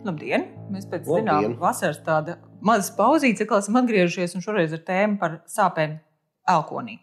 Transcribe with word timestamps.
Labdien! 0.00 0.46
Mēs 0.72 0.86
pēc 0.88 1.08
zināmā 1.08 1.56
vasaras 1.60 1.98
tāda 2.04 2.38
maza 2.64 2.92
pauzīte, 2.96 3.44
kad 3.48 3.60
esam 3.60 3.76
atgriežušies 3.82 4.36
un 4.36 4.44
šoreiz 4.44 4.72
ar 4.76 4.80
tēmu 4.86 5.18
par 5.20 5.40
sāpēm 5.50 5.98
elkonī. 6.48 6.96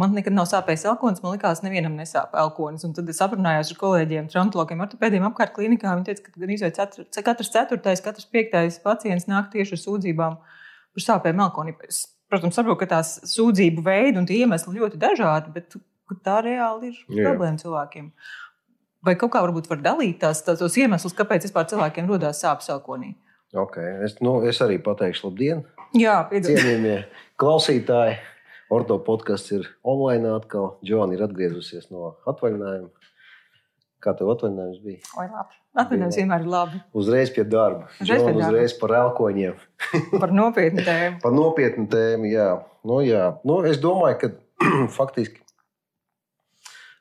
Man 0.00 0.12
nekad 0.14 0.34
nav 0.36 0.46
sāpējis 0.50 0.84
elkonis, 0.92 1.22
man 1.24 1.34
liekas, 1.34 1.62
nevienam 1.64 1.96
nesāp 1.98 2.36
elkonis. 2.38 2.84
Un 2.86 2.92
tad 2.94 3.08
es 3.10 3.18
aprunājos 3.24 3.72
ar 3.72 3.80
kolēģiem, 3.80 4.28
traumatologiem, 4.30 4.84
ortopēdiem 4.84 5.26
apkārt 5.30 5.54
klinikā. 5.56 5.94
Viņi 5.96 6.06
teica, 6.10 6.26
ka 6.26 6.44
gan 6.44 6.52
izvēlēt 6.54 7.24
katrs, 7.26 7.52
ceturtais, 7.56 8.04
katrs 8.04 8.28
piektais 8.30 8.78
pacients 8.84 9.26
nāk 9.30 9.48
tieši 9.54 9.78
ar 9.78 9.82
sūdzībām 9.86 10.36
par 10.44 11.06
sāpēm 11.06 11.42
elkonī. 11.46 11.74
Protams, 12.30 12.54
saprotu, 12.60 12.82
ka 12.84 12.90
tās 12.92 13.16
sūdzību 13.32 13.82
veidi 13.86 14.20
un 14.20 14.28
tie 14.28 14.42
iemesli 14.44 14.76
ļoti 14.76 15.00
dažādi, 15.00 15.56
bet 15.56 15.74
tā 16.26 16.38
reāli 16.44 16.92
ir 16.92 17.02
Jā. 17.08 17.24
problēma 17.30 17.58
cilvēkiem. 17.58 18.12
Vai 19.06 19.16
kaut 19.16 19.32
kā 19.32 19.40
varbūt 19.40 19.70
var 19.70 19.80
dalīt 19.80 20.18
tās, 20.20 20.42
tās 20.44 20.60
tos 20.60 20.76
iemeslus, 20.76 21.16
kāpēc 21.16 21.46
vispār 21.48 21.68
cilvēkiem 21.70 22.08
rodas 22.10 22.42
sāpes 22.44 22.68
elkonī? 22.72 23.14
Okay. 23.50 23.96
Es, 24.06 24.18
nu, 24.22 24.36
es 24.46 24.60
arī 24.62 24.76
pateikšu, 24.82 25.30
labdien, 25.30 25.64
Jā, 25.96 26.20
cienījamie 26.30 27.00
klausītāji. 27.40 28.20
Orto 28.70 29.00
podkāsts 29.02 29.50
ir 29.56 29.64
online 29.82 30.30
atkal. 30.30 30.76
Džona 30.86 31.16
ir 31.16 31.24
atgriezusies 31.26 31.88
no 31.90 32.12
atvaļinājuma. 32.30 32.92
Kā 34.00 34.14
tev 34.14 34.30
atvaļinājums 34.36 34.84
bija? 34.84 35.00
Oi, 35.18 35.26
labi. 35.26 35.58
Atvainojos, 35.80 36.18
vienmēr 36.20 36.44
ir 36.44 36.52
labi. 36.52 36.78
Uzreiz 36.94 37.32
pie 37.34 37.42
darba. 37.42 37.88
Uzreiz 37.98 38.22
pie 38.22 38.30
darba. 38.36 38.46
uzreiz 38.46 38.76
par 38.78 38.94
elkoņiem. 39.00 39.58
Par 40.22 40.32
nopietnu 40.34 40.86
tēmu. 40.86 41.18
Par 41.24 41.34
nopietnu 41.34 41.88
tēmu, 41.90 42.30
jā. 42.30 42.48
Nu, 42.86 43.00
jā. 43.02 43.26
Nu, 43.46 43.58
es 43.66 43.82
domāju, 43.82 44.20
ka 44.22 44.30
faktiski 44.98 45.39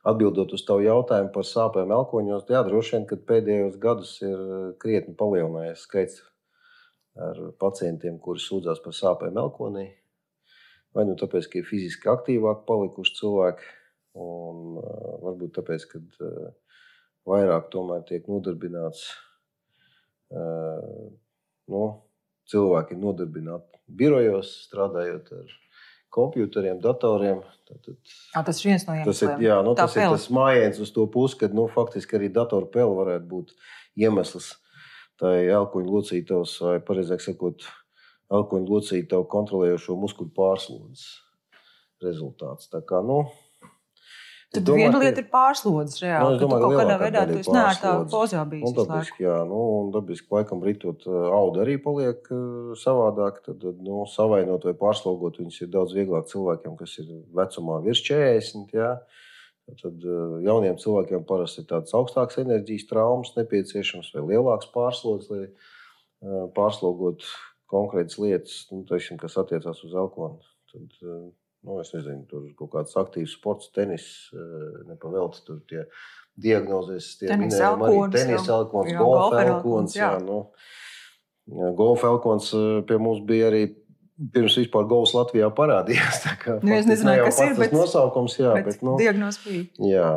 atbildot 0.08 0.54
uz 0.56 0.64
tavu 0.68 0.86
jautājumu 0.86 1.32
par 1.36 1.48
sāpēm 1.48 1.92
elkoņos, 1.96 2.48
jā, 2.52 2.62
droši 2.68 2.96
vien, 2.96 3.06
ka 3.10 3.20
pēdējos 3.32 3.80
gados 3.82 4.16
ir 4.24 4.36
eh, 4.36 4.66
krietni 4.82 5.16
palielinājies 5.20 5.86
skaits 5.88 6.22
ar 7.20 7.40
pacientiem, 7.60 8.20
kuri 8.24 8.40
sūdzās 8.40 8.80
par 8.84 8.96
sāpēm 8.96 9.40
elkonī. 9.42 9.90
Vai 10.96 11.04
nu 11.06 11.18
tāpēc, 11.20 11.50
ka 11.50 11.60
ir 11.60 11.68
fiziski 11.68 12.10
aktīvāki 12.10 12.66
palikuši 12.66 13.16
cilvēki, 13.20 13.68
un 14.20 14.80
uh, 14.80 15.18
varbūt 15.22 15.52
tāpēc, 15.60 15.86
ka 15.92 16.00
uh, 16.02 16.48
vairāk 17.30 17.68
tomēr 17.74 18.02
tiek 18.08 18.26
nodarbināts 18.32 19.04
uh, 20.34 21.12
nu, 21.70 21.84
cilvēki 22.50 22.98
nodarbināti 22.98 23.84
birojos, 24.00 24.56
strādājot 24.66 25.30
ar 25.38 25.54
komputeriem, 26.14 26.80
datoriem. 26.84 27.42
Tātad, 27.70 27.98
Jā, 28.34 28.42
tas 28.46 28.60
ir 28.64 28.72
viens 28.72 28.86
no 28.88 28.96
tas 29.06 29.20
ir, 29.22 29.28
iemesliem. 29.30 29.44
jā, 29.46 29.58
nu, 29.66 29.76
tas 29.78 29.94
ir 29.94 30.02
pele. 30.02 30.16
tas 30.18 30.30
mājiens 30.34 30.80
uz 30.82 30.90
to 30.96 31.06
pusi, 31.14 31.38
ka 31.38 31.50
nu, 31.54 31.68
faktiski 31.70 32.18
arī 32.18 32.32
datoru 32.34 32.70
pele 32.74 32.96
varētu 32.98 33.28
būt 33.30 33.54
iemesls 34.02 34.56
tai 35.20 35.50
elkoņu 35.52 35.92
locītavas, 35.94 36.56
vai 36.64 36.78
pareizāk 36.86 37.22
sakot, 37.22 37.66
elkoņu 38.32 38.72
locītavu 38.72 39.28
kontrolējošo 39.30 39.98
muskuļu 40.00 40.32
pārslodzes 40.38 41.06
rezultāts. 42.04 42.70
Tā 42.72 42.80
kā, 42.88 43.02
nu, 43.06 43.26
Tad 44.50 44.64
domāju, 44.66 44.80
viena 44.82 44.94
ka- 44.98 45.00
lieta 45.04 45.22
ir 45.22 45.28
pārslodzes 45.30 46.00
Nu, 46.02 46.06
reāli. 46.08 46.38
ka 46.40 46.40
tu 46.40 46.48
domāju, 46.48 46.62
kaut 46.64 46.74
kādā 46.80 46.96
veidā 47.00 47.22
tu 47.30 47.36
esi 47.38 47.52
pārslodze. 47.54 48.10
pozā 48.14 48.40
Un 48.42 48.50
bijis. 48.50 48.64
laiku. 48.66 48.88
dabiski, 48.90 49.24
jā, 49.24 49.36
nu, 49.48 49.60
un 49.82 49.92
dabiski 49.94 50.28
laikam 50.34 50.64
ritot 50.66 51.06
audu 51.08 51.62
arī 51.62 51.76
paliek 51.84 52.32
uh, 52.34 52.74
savādāk. 52.74 53.44
Tad, 53.46 53.62
nu, 53.86 54.06
savainot 54.10 54.64
vai 54.66 54.74
pārslogot 54.74 55.38
viņus 55.38 55.62
ir 55.62 55.68
daudz 55.68 55.94
vieglāk 55.94 56.26
cilvēkiem, 56.34 56.78
kas 56.80 56.98
ir 56.98 57.06
vecumā 57.38 57.78
virs 57.86 58.02
40. 58.02 58.74
Jā. 58.74 58.96
Tad 59.84 60.02
uh, 60.02 60.40
jauniem 60.42 60.80
cilvēkiem 60.82 61.28
parasti 61.30 61.62
ir 61.62 61.68
tādas 61.70 61.94
augstākas 61.94 62.40
enerģijas 62.42 62.88
traumas 62.90 63.36
nepieciešams 63.38 64.10
vai 64.16 64.24
lielāks 64.34 64.72
pārslodzes, 64.74 65.30
lai 65.30 65.44
uh, 65.46 66.48
pārslogot 66.58 67.22
konkrētas 67.70 68.18
lietas, 68.18 68.66
nu, 68.72 68.82
teiksim, 68.90 69.20
kas 69.22 69.38
attiecās 69.38 69.84
uz 69.86 69.94
elkonu. 69.94 70.40
Tad, 70.74 70.90
nu, 71.68 71.80
es 71.84 71.92
nezinu, 71.94 72.24
tur 72.30 72.48
kaut 72.60 72.72
kāds 72.78 72.96
aktīvs 73.00 73.34
sports, 73.40 73.72
tenis, 73.76 74.06
uh, 74.34 74.84
nepavēlts 74.92 75.44
tur 75.48 75.60
tie 75.70 75.86
diagnozes, 76.40 77.18
tie 77.20 77.30
minējumi 77.36 77.88
arī 77.90 78.00
tenis 78.16 78.48
elkons, 78.48 78.94
golfa 78.96 79.44
elkons. 79.44 79.96
Jā, 79.98 80.14
jā. 80.16 80.24
nu, 80.24 80.44
golfa 81.76 82.08
elkons 82.14 82.52
uh, 82.56 82.80
pie 82.88 82.98
mums 83.02 83.22
bija 83.28 83.52
arī. 83.52 83.68
Pirms 84.20 84.58
vispār 84.60 84.84
Gauls 84.84 85.14
Latvijā 85.16 85.48
parādījās. 85.56 86.18
tā 86.26 86.34
kā 86.42 86.58
Nu, 86.60 86.74
es 86.76 86.84
nezināju, 86.90 87.24
kas 87.30 87.38
ir, 87.40 87.54
bet- 87.56 87.72
nosaukums, 87.72 88.34
jā, 88.36 88.50
Bet, 88.58 88.66
bet, 88.66 88.82
nu, 88.84 88.98
diagnoze 89.00 89.40
bija. 89.46 89.62
jā. 89.94 90.10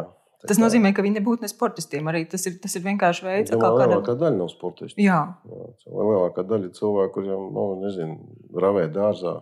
tā 0.42 0.48
Tas 0.50 0.58
nozīmē, 0.58 0.90
ka 0.90 1.04
viņi 1.06 1.20
nebūtu 1.20 1.44
ne 1.46 1.50
sportistiem. 1.52 2.08
Arī 2.10 2.24
tas 2.26 2.42
ir, 2.50 2.56
tas 2.58 2.74
ir 2.74 2.82
vienkārši 2.82 3.22
veids, 3.28 3.52
kā 3.54 3.60
kādam. 3.62 3.92
lielākā 3.92 4.16
daļa 4.18 4.34
nav 4.40 4.50
sportisti. 4.50 5.04
Jā, 5.06 5.20
Jā, 5.46 5.68
lielākā 5.86 6.42
daļa 6.50 6.72
cilvēku, 6.74 7.12
kuriem, 7.20 7.44
nu, 7.54 7.66
nezinu, 7.84 8.16
ravē 8.58 8.88
dārzā, 8.90 9.36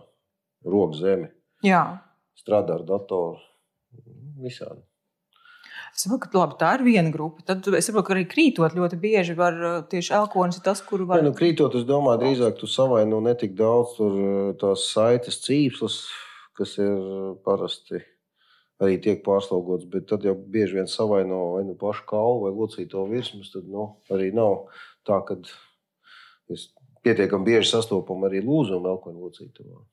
rok 0.69 0.93
zemi, 0.99 1.31
jā. 1.65 1.81
strādā 2.39 2.79
ar 2.79 2.87
datoru. 2.87 3.41
Visādi. 4.41 4.81
Es 5.91 6.05
saprotu, 6.05 6.29
ka 6.31 6.39
labi, 6.39 6.55
tā 6.59 6.69
ir 6.77 6.83
viena 6.85 7.11
grupa. 7.11 7.43
Tad 7.45 7.67
es 7.75 7.89
saprotu, 7.89 8.07
ka 8.07 8.13
arī 8.15 8.23
krītot 8.31 8.75
ļoti 8.77 8.99
bieži 9.01 9.35
var 9.35 9.57
uh, 9.59 9.73
tieši 9.91 10.13
elkonis 10.21 10.61
ir 10.61 10.63
tas, 10.65 10.79
kuru 10.87 11.07
var. 11.09 11.19
Var... 11.19 11.27
Nu, 11.27 11.33
krītot, 11.35 11.75
es 11.75 11.83
domāju, 11.87 12.21
drīzāk 12.23 12.61
tu 12.61 12.69
savaino 12.71 13.19
ne 13.23 13.33
tik 13.37 13.57
daudz 13.59 13.97
tur, 13.97 14.15
eh, 14.15 14.53
tās 14.61 14.87
saites 14.93 15.41
cīpslas, 15.43 15.99
kas 16.57 16.77
ir 16.79 16.95
eh, 16.95 17.27
parasti 17.43 17.99
arī 18.81 18.97
tiek 19.03 19.19
pārslogots, 19.25 19.85
bet 19.91 20.07
tad 20.09 20.23
jau 20.25 20.33
bieži 20.33 20.79
vien 20.79 20.87
savaino 20.89 21.41
vai 21.57 21.65
nu 21.67 21.75
pašu 21.77 22.07
kaulu 22.09 22.47
vai 22.47 22.53
locīto 22.55 23.03
virsmas, 23.11 23.51
tad 23.53 23.67
nu, 23.69 23.91
arī 24.13 24.31
nav 24.33 24.71
tā, 25.07 25.19
ka 25.27 25.37
pietiekami 27.05 27.51
bieži 27.51 27.75
sastopam 27.75 28.23
arī 28.25 28.41
lūzumu 28.45 28.89
elkoņu 28.95 29.27
locītavā. 29.27 29.83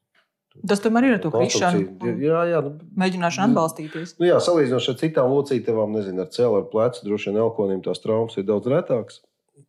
Tas 0.67 0.81
tomēr 0.81 1.05
ir 1.05 1.19
to. 1.23 1.31
Konstrukcija- 1.31 2.17
Jā, 2.19 2.41
jā, 2.51 2.63
nu, 2.65 2.73
Mēģināšanu 2.99 3.53
atbalstīties. 3.53 4.17
Nu, 4.19 4.27
jā, 4.27 4.39
salīdzinot 4.43 4.89
ar 4.89 4.99
citām 5.01 5.31
locītavām, 5.31 5.93
nezinu, 5.95 6.21
ar 6.25 6.27
cēlu, 6.35 6.57
ar 6.63 6.67
plecu, 6.73 7.05
droši 7.05 7.31
vien 7.31 7.41
elkonim 7.45 7.83
tās 7.85 8.01
traumas 8.03 8.37
ir 8.37 8.45
daudz 8.45 8.67
retākas. 8.67 9.21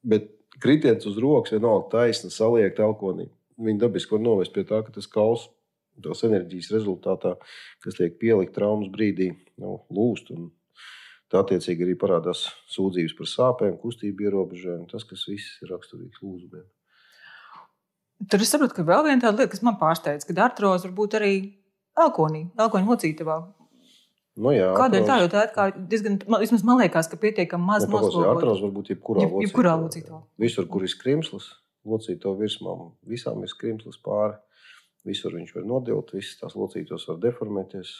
Bet 0.03 0.31
kritiens 0.59 1.05
uz 1.05 1.17
rokas 1.17 1.51
vienalga 1.51 1.89
taisna, 1.91 2.29
saliekta 2.31 2.83
elkonim. 2.88 3.29
Viņa 3.59 3.79
dabiski 3.79 4.11
var 4.16 4.19
novest 4.22 4.53
pie 4.53 4.63
tā, 4.63 4.83
ka 4.85 4.91
tas 4.91 5.05
kauls 5.07 5.49
tās 6.01 6.22
enerģijas 6.23 6.72
rezultātā, 6.72 7.35
kas 7.83 7.95
tiek 7.95 8.17
pielikt 8.19 8.53
traumas 8.55 8.88
brīdī, 8.89 9.35
nu, 9.59 9.81
lūst. 9.91 10.31
Un 10.31 10.51
tā 11.29 11.44
attiecīgi 11.44 11.83
arī 11.83 11.95
parādās 11.99 12.45
sūdzības 12.72 13.17
par 13.17 13.28
sāpēm, 13.28 13.78
kustību 13.81 14.23
ierobežojumu. 14.29 14.88
Tas, 14.89 15.03
kas 15.03 15.25
viss 15.28 15.59
ir 15.61 15.69
raksturīgs 15.75 16.22
lūzumiem. 16.23 16.63
Tad 18.28 18.44
es 18.44 18.52
saprotu, 18.52 18.75
ka 18.75 18.84
vēl 18.84 19.06
viena 19.07 19.22
tāda 19.24 19.40
lieta, 19.40 19.53
kas 19.53 19.63
man 19.63 19.78
pārsteidz, 19.80 20.25
ka 20.28 20.35
artroze 20.44 20.90
var 20.90 20.96
būt 20.97 21.16
arī 21.22 21.34
elkonī, 22.00 22.50
elkoņa 22.59 22.91
locītavā. 22.91 23.38
Nu, 24.40 24.52
jā, 24.56 24.69
Kādēļ 24.75 25.06
tā? 25.07 25.16
Jo 25.19 25.30
tā 25.31 25.46
ir 25.68 25.80
diezgan, 25.91 26.19
man, 26.31 26.40
vismaz 26.44 26.62
man 26.68 26.79
liekas, 26.79 27.09
ka 27.12 27.19
pietiekami 27.19 27.66
maz 27.72 27.88
Nu, 27.88 27.97
noslogota. 27.97 28.38
Artroze 28.38 28.63
var 28.63 28.75
būt 28.75 28.91
jebkurā 28.94 29.24
Jeb- 29.25 29.40
jebkurā 29.44 29.74
locītavā. 29.81 30.19
Visur, 30.40 30.68
kur 30.72 30.84
ir 30.84 30.91
skrimslis, 30.91 31.50
locīto 31.88 32.35
virsmām, 32.40 32.94
visām 33.08 33.41
ir 33.44 33.52
skrimslis 33.52 34.00
pāri. 34.03 34.38
Visur 35.08 35.35
viņš 35.35 35.56
var 35.56 35.68
nodilt, 35.68 36.12
visas 36.16 36.40
tās 36.40 36.56
locītos 36.59 37.08
var 37.08 37.19
deformēties. 37.24 37.91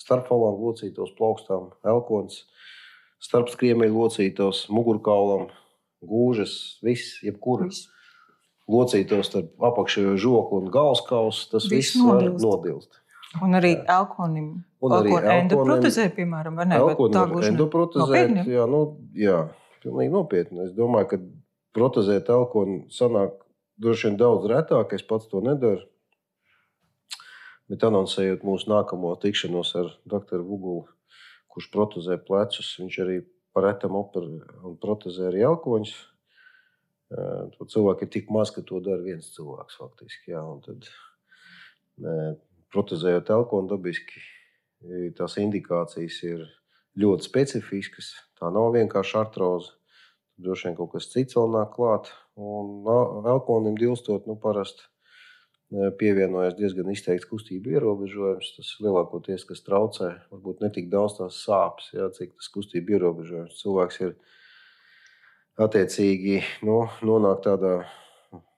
Starpfalangu 0.00 0.72
locītos, 0.72 1.12
plaukstām, 1.16 1.70
elkons, 1.84 2.42
starpskriemeļu 3.22 3.96
locītos, 4.00 4.64
mugurkaulam, 4.72 5.50
gūžas, 6.02 6.78
viss, 6.82 7.20
jebkurā 7.24 7.68
Viss. 7.68 7.88
Locītos 8.70 9.28
starp 9.30 9.64
apakšējo 9.70 10.16
žokli 10.20 10.60
un 10.62 10.70
galvaskausu. 10.72 11.48
Tas 11.52 11.68
Viss 11.70 11.94
viss 11.94 12.04
var 12.04 12.22
nodilst. 12.22 12.44
nodilst. 12.46 12.98
Un 13.42 13.56
arī 13.56 13.76
elkonim. 13.88 14.48
Un 14.82 14.92
arī 14.92 15.14
endoprotezē, 15.38 16.08
piemēram, 16.12 16.58
vai 16.58 16.66
ne? 16.68 16.80
Tā 17.14 17.24
gluži 17.30 17.52
endoprotezēt. 17.52 18.28
Nopietni? 18.28 18.44
Jā, 18.52 18.66
nu, 18.68 18.82
jā, 19.16 19.38
pilnīgi 19.84 20.12
nopietni. 20.12 20.66
Es 20.66 20.74
domāju, 20.76 21.08
ka 21.12 21.20
protezēt 21.76 22.28
elkonu 22.34 22.82
sanāk 22.92 23.38
droši 23.80 24.10
vien 24.10 24.18
daudz 24.20 24.48
retāk. 24.52 24.92
Es 24.92 25.06
pats 25.06 25.30
to 25.30 25.40
nedaru. 25.44 25.86
Bet 27.72 27.84
anoncējot 27.88 28.42
mūsu 28.44 28.68
nākamo 28.68 29.14
tikšanos 29.22 29.70
ar 29.80 29.92
doktoru 30.04 30.44
Vugulu, 30.44 30.82
kurš 31.48 31.70
protezē 31.72 32.18
plecus, 32.20 32.74
viņš 32.82 32.98
arī 33.04 33.22
paretam 33.56 33.96
operē 33.96 34.42
un 34.66 34.76
protezē 34.82 35.30
arī 35.30 35.46
elkoņus. 35.48 35.94
To 37.12 37.66
cilvēku 37.68 38.06
ir 38.06 38.10
tik 38.14 38.30
maz, 38.32 38.52
ka 38.54 38.64
to 38.64 38.80
dara 38.84 39.02
viens 39.04 39.32
cilvēks 39.34 39.78
faktiski. 39.80 40.32
Jā, 40.32 40.42
un 40.48 40.62
tad, 40.64 40.86
protezējot 42.72 43.32
elkonu 43.34 43.68
dabiski 43.74 44.22
tās 45.18 45.36
indikācijas 45.38 46.18
ir 46.26 46.46
ļoti 46.98 47.28
specifiskas. 47.28 48.14
Tā 48.40 48.50
nav 48.54 48.72
vienkārši 48.76 49.18
artroze. 49.20 49.76
Droši 50.42 50.70
vien 50.70 50.78
kaut 50.78 50.94
kas 50.94 51.10
cits 51.12 51.36
vēl 51.36 51.52
nāk 51.52 51.74
klāt. 51.76 52.08
Un 52.40 52.88
elkonim 53.28 53.76
dilstot, 53.78 54.26
nu, 54.26 54.38
parasti 54.40 54.88
pievienojas 56.00 56.56
diezgan 56.58 56.90
izteikts 56.92 57.28
kustību 57.30 57.76
ierobežojums. 57.76 58.50
Tas 58.56 58.72
lielākoties, 58.84 59.44
kas 59.48 59.64
traucē, 59.64 60.10
varbūt 60.32 60.64
ne 60.64 60.72
tik 60.74 60.90
daudz 60.92 61.18
tās 61.20 61.40
sāpes, 61.46 61.92
jā, 61.96 62.08
cik 62.16 62.34
tas 62.36 62.50
kustību 62.52 62.96
ierobežojums. 62.96 63.60
Cilvēks 63.60 64.00
ir 64.04 64.16
attiecīgi 65.60 66.40
nu, 66.66 66.86
nonāk 67.04 67.42
tādā 67.44 67.74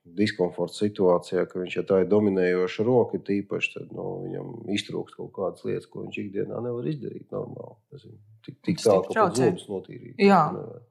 diskomforta 0.04 0.76
situācijā, 0.76 1.46
ka 1.48 1.62
viņš, 1.62 1.76
ja 1.78 1.82
tā 1.88 2.02
ir 2.02 2.08
dominējoša 2.10 2.84
roka, 2.86 3.16
ir 3.16 3.22
tīpaši, 3.24 3.70
tad 3.78 3.92
nu, 3.96 4.04
viņam 4.26 4.50
iztrūkst 4.76 5.16
kaut 5.16 5.32
kādas 5.34 5.64
lietas, 5.64 5.88
ko 5.90 6.04
viņš 6.04 6.18
ikdienā 6.26 6.60
nevar 6.60 6.88
izdarīt 6.90 7.30
normāli. 7.32 7.78
Nezinu, 7.94 8.18
tik 8.44 8.58
tik 8.68 8.82
tālu, 8.84 9.06
ka 9.08 9.14
pat 9.30 9.40
zobus 9.40 9.64
notīrīt. 9.70 10.18
Jā. 10.20 10.42
Nevar. 10.52 10.82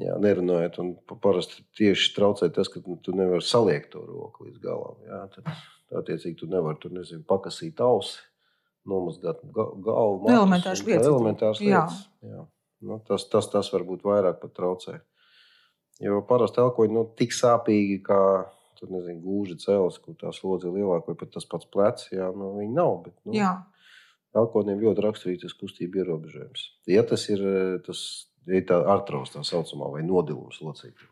Jā, 0.00 0.14
nerunājot, 0.18 0.78
un 0.82 0.94
parasti 1.22 1.60
tieši 1.78 2.14
traucē 2.16 2.48
tas, 2.56 2.70
ka 2.72 2.80
nu, 2.82 2.96
tu 3.04 3.12
nevari 3.14 3.44
saliekt 3.46 3.92
to 3.92 4.00
roku 4.02 4.48
līdz 4.48 4.58
galam. 4.64 4.96
Jā, 5.06 5.20
tad, 5.36 5.52
attiecīgi, 6.00 6.38
tu 6.40 6.48
nevari 6.50 6.80
tur 6.82 6.90
nezinu, 6.96 7.22
pakasīt 7.28 7.78
ausi, 7.84 8.16
nomazgāt 8.90 9.44
ga 9.54 9.68
galvu. 9.86 10.24
matus 10.24 10.34
Elementāras 10.40 10.82
un- 10.82 10.88
lietas. 10.88 11.60
Jā. 11.62 11.84
lietas. 11.84 12.00
Jā. 12.24 12.42
Nu, 12.84 13.00
tas, 13.08 13.26
tas, 13.32 13.48
tas 13.52 13.70
varbūt 13.72 14.04
vairāk 14.06 14.40
pat 14.42 14.54
traucē. 14.56 14.98
Jo 16.02 16.20
parasti 16.28 16.60
elkoņi 16.62 16.96
nu, 16.96 17.04
tik 17.18 17.34
sāpīgi, 17.34 18.00
kā 18.06 18.20
tur, 18.78 18.90
nezinu, 18.92 19.20
gūža 19.22 19.58
cēlus, 19.62 20.00
kur 20.02 20.16
tā 20.20 20.32
slodze 20.34 20.68
ir 20.68 20.80
lielāka, 20.80 21.12
vai 21.12 21.20
pat 21.22 21.32
tas 21.36 21.46
pats 21.48 21.68
plecs. 21.70 22.10
Jā, 22.12 22.28
nu, 22.34 22.54
viņi 22.58 22.74
nav. 22.74 22.98
Bet, 23.06 23.16
nu, 23.24 23.36
Jā. 23.38 23.54
Elkoniem 24.34 24.80
ļoti 24.82 25.02
raksturīgs 25.04 25.44
tas 25.46 25.54
kustību 25.54 26.02
ierobežojums. 26.02 26.64
Ja 26.90 27.04
tas 27.06 27.28
ir 27.30 27.42
tas, 27.86 28.00
ir 28.50 28.64
tā 28.66 28.80
artroz, 28.90 29.30
tā 29.30 29.44
saucamā, 29.46 29.92
vai 29.94 30.02
nodilums 30.02 30.58
locītā. 30.64 31.06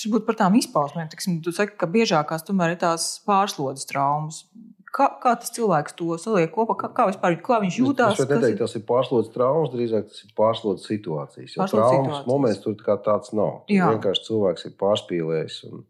Varbūt 0.00 0.24
par 0.24 0.38
tām 0.38 0.56
izpausmēm. 0.56 1.10
Tiksim, 1.12 1.40
tu 1.44 1.52
saki, 1.52 1.76
ka 1.76 1.88
biežākās 1.90 2.46
tomēr 2.46 2.72
ir 2.72 2.80
tās 2.80 3.18
pārslodzes 3.26 3.88
traumas. 3.90 4.46
Kā, 4.90 5.06
kā 5.22 5.36
tas 5.38 5.52
cilvēks 5.54 5.94
to 5.98 6.16
saliek 6.18 6.50
kopā? 6.50 6.74
Kā, 6.80 6.88
kā, 6.94 7.06
vispār, 7.10 7.36
kā 7.46 7.60
viņš 7.62 7.76
jūtas? 7.78 8.18
Es 8.18 8.26
neteiktu, 8.26 8.58
tas 8.64 8.74
ir 8.74 8.82
pārslodzes 8.88 9.30
traumas, 9.34 9.70
drīzāk 9.70 10.08
tas 10.10 10.24
ir 10.26 10.32
pārslodzes 10.38 10.88
situācijas. 10.90 11.54
Jo 11.54 11.62
Pārslodzes 11.62 11.92
traumas 11.92 12.08
situācijas. 12.08 12.26
moments 12.26 12.62
tur 12.64 12.74
kā 12.82 12.96
tāds 13.04 13.34
nav. 13.36 13.52
Tur 13.68 13.76
Jā. 13.76 13.90
vienkārši 13.94 14.26
cilvēks 14.26 14.66
ir 14.66 14.74
pārspīlējis. 14.80 15.60
un 15.70 15.84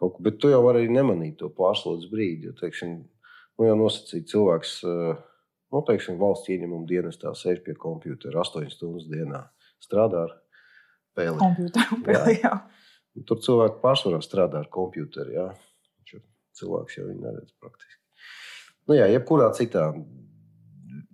kaut 0.00 0.20
Bet 0.26 0.38
tu 0.42 0.52
jau 0.52 0.60
vari 0.66 0.84
arī 0.84 0.92
nemanīt 0.92 1.38
to 1.40 1.48
pārslodzes 1.48 2.10
brīdi. 2.12 2.50
Jo, 2.50 2.54
teiksim, 2.60 2.94
nu, 3.56 3.68
jau 3.70 3.78
nosacīt 3.80 4.28
cilvēks, 4.28 4.76
eh, 4.92 5.24
nu, 5.72 5.84
teiksim, 5.88 6.20
valsts 6.20 6.52
ieņemuma 6.52 6.86
dienestā 6.90 7.32
sēž 7.32 7.64
pie 7.64 7.74
kompjutera 7.80 8.44
8 8.44 8.68
stundas 8.74 9.08
dienā, 9.08 9.46
strādā 9.80 10.26
ar 10.28 10.36
pēli. 11.16 11.38
Komputeru 11.40 12.02
pēlī, 12.04 12.40
jā. 12.44 12.58
Tur 13.24 13.40
cilvēki 13.40 13.80
pārsvarā 13.80 14.20
strādā 14.20 14.60
ar 14.60 14.68
kompjuteru. 14.68 15.32
Jā. 15.32 15.50
Cilvēks 16.54 17.00
jau 17.00 17.08
viņu 17.08 17.22
neredz 17.24 17.50
praktiski. 17.58 18.03
Nu, 18.88 18.96
jā, 18.98 19.06
jebkurā 19.08 19.48
citā 19.56 19.88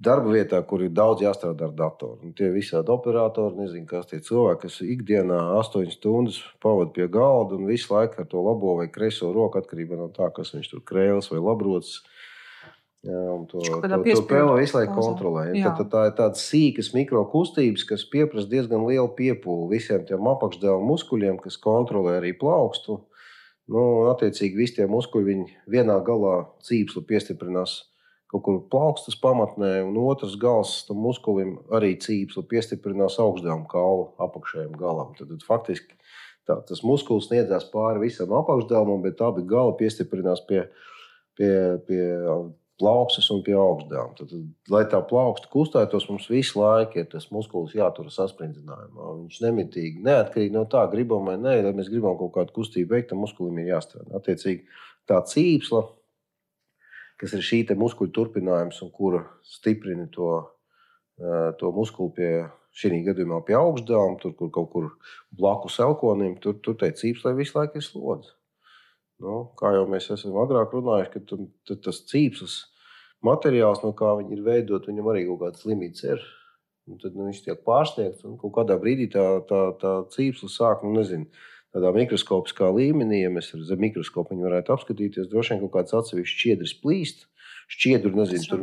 darba 0.01 0.33
vietā, 0.33 0.61
kur 0.65 0.83
ir 0.83 0.93
daudz 0.97 1.23
jāstrādā 1.25 1.69
ar 1.69 1.75
datoru. 1.77 2.19
Un 2.25 2.33
tie 2.37 2.49
visādi 2.55 2.93
operatori, 2.93 3.59
nezinu, 3.61 3.85
kas 3.89 4.09
tie 4.11 4.21
cilvēki, 4.25 4.63
kas 4.65 4.79
ikdienā 4.85 5.41
8 5.59 5.93
stundas 5.93 6.41
pavadīja 6.65 6.95
pie 6.97 7.09
galda 7.13 7.59
un 7.59 7.69
visu 7.69 7.93
laiku 7.93 8.23
ar 8.23 8.31
to 8.31 8.41
labo 8.45 8.79
vai 8.81 8.89
kreiso 8.93 9.29
roku 9.37 9.61
atkarībā 9.61 10.01
no 10.01 10.09
tā, 10.15 10.31
kas 10.35 10.55
viņš 10.57 10.73
tur 10.73 10.85
krēls 10.89 11.31
vai 11.33 11.43
labrots. 11.45 12.01
Jā, 13.01 13.21
to, 13.49 13.61
pēlu 14.29 14.57
visu 14.59 14.77
laiku 14.77 14.97
kontrolē. 14.97 15.47
Tad, 15.57 15.77
tad 15.79 15.93
tā 15.93 16.03
ir 16.09 16.17
tāda 16.19 16.41
sīkas 16.41 16.91
mikrokustības, 16.97 17.87
kas 17.89 18.05
prasa 18.13 18.49
diezgan 18.49 18.85
lielu 18.89 19.09
piepūli 19.17 19.71
visiem 19.77 20.05
tiem 20.09 20.29
apakšdēlu 20.33 20.85
muskuļiem, 20.85 21.39
kas 21.45 21.57
kontrolē 21.61 22.19
arī 22.21 22.35
plaukstu. 22.37 22.99
Nu, 23.71 23.83
un, 24.01 24.09
attiecīgi, 24.11 24.59
visi 24.59 24.81
tie 24.81 24.89
muskuļi 24.91 25.29
viņi 25.29 25.47
vienā 25.71 26.01
galā 26.07 26.41
cīpslu 26.67 27.05
piestiprinās 27.07 27.77
kaut 28.31 28.45
kur 28.47 28.59
plaukstas 28.71 29.17
pamatnē, 29.19 29.81
un 29.83 29.97
otrs 29.99 30.37
gals 30.39 30.85
tam 30.87 31.01
muskulim 31.03 31.57
arī 31.75 31.97
cīpslu 31.99 32.45
piestiprinās 32.51 33.19
augšdēlam 33.23 33.65
kaulu 33.71 34.13
apakšējiem 34.23 34.77
galam. 34.79 35.15
Tad, 35.19 35.33
tad 35.33 35.47
faktiski 35.47 35.97
tā, 36.47 36.61
tas 36.67 36.85
muskulis 36.87 37.27
sniedzās 37.27 37.67
pāri 37.73 38.05
visam 38.07 38.35
apakšdēlam, 38.39 39.03
bet 39.07 39.23
abi 39.27 39.47
gali 39.51 39.75
piestiprinās 39.83 40.45
pie, 40.51 40.63
pie, 41.39 41.53
pie 41.87 42.05
plaukstas 42.81 43.29
un 43.35 43.45
pie 43.47 43.55
augšdēlam. 43.59 44.17
Tad, 44.19 44.33
tad, 44.33 44.49
lai 44.73 44.83
tā 44.91 45.01
plauksta 45.07 45.51
kustētos, 45.53 46.09
mums 46.11 46.27
visu 46.33 46.59
laiku 46.61 47.03
ir 47.03 47.09
tas 47.13 47.29
muskulis 47.35 47.77
jātur 47.77 48.09
saspringzinājumā. 48.13 49.13
Viņš 49.23 49.41
nemitīgi, 49.45 50.03
neatkarīgi 50.07 50.57
no 50.57 50.65
tā, 50.71 50.87
gribam 50.93 51.29
vai 51.31 51.37
nē, 51.41 51.59
ja 51.61 51.75
mēs 51.77 51.93
gribam 51.93 52.19
kaut 52.19 52.35
kādu 52.39 52.57
kustību 52.57 52.97
veikt, 52.97 53.11
tam 53.13 53.23
muskulim 53.25 53.61
ir 53.63 53.75
jāstrādā. 53.75 54.11
Attiecīgi, 54.19 54.65
tā 55.11 55.21
cīpsla, 55.31 55.85
kas 57.21 57.37
ir 57.37 57.45
šī 57.45 57.63
muskuļu 57.77 58.15
turpinājums 58.17 58.81
un 58.87 58.91
kura 58.95 59.23
stiprina 59.45 60.09
to, 60.15 60.33
eh, 61.21 61.53
to 61.61 61.73
muskuli 61.77 62.17
pie 62.17 62.33
šī 62.77 63.03
gadījumā 63.07 63.43
pie 63.47 63.57
augšdēlam, 63.59 64.19
tur 64.23 64.35
kur 64.39 64.51
kaut 64.55 64.71
kur 64.73 64.91
blakus 65.37 65.79
elkonim, 65.83 66.39
tur, 66.41 66.59
tur 66.63 66.79
tai 66.81 66.93
cīpslai 66.97 67.37
visu 67.37 67.59
laiku 67.59 67.81
ir 67.81 67.87
slodze. 67.87 68.40
Nu, 69.21 69.39
kā 69.61 69.75
jau 69.77 69.85
mēs 69.91 70.09
esam 70.15 70.37
agrāk 70.41 70.73
runājuši, 70.73 71.23
ka 71.69 71.77
tas 71.85 72.03
cīpslis 72.09 72.57
materiāls, 73.27 73.83
no 73.85 73.93
kā 73.97 74.15
viņi 74.19 74.39
ir 74.39 74.45
veidot, 74.47 74.89
viņam 74.89 75.11
arī 75.13 75.27
kaut 75.29 75.43
kāds 75.45 75.67
limits 75.69 76.07
ir. 76.09 76.23
Un 76.89 76.99
tad 76.99 77.15
nu, 77.15 77.27
viņš 77.29 77.43
tiek 77.45 77.61
pārsniegts, 77.67 78.25
un 78.27 78.39
kaut 78.41 78.55
kādā 78.57 78.79
brīdī 78.81 79.11
tā, 79.13 79.25
tā, 79.47 79.61
tā 79.79 79.93
cīpsla 80.15 80.49
sāk, 80.51 80.87
nu, 80.87 80.95
nezinu, 80.97 81.29
tādā 81.75 81.93
mikroskopiskā 81.95 82.71
līmenī, 82.75 83.21
ja 83.23 83.31
mēs 83.31 83.53
ar 83.55 83.83
mikroskopu 83.85 84.35
viņu 84.35 84.49
varētu 84.49 84.75
apskatīties, 84.75 85.29
droši 85.31 85.55
vien 85.55 85.63
kaut 85.67 85.75
kāds 85.77 85.97
atsevišķs 86.01 86.41
šķiedrs 86.41 86.75
plīst. 86.83 87.29
Šķiedru, 87.71 88.11
nezinu, 88.19 88.47
tur. 88.51 88.63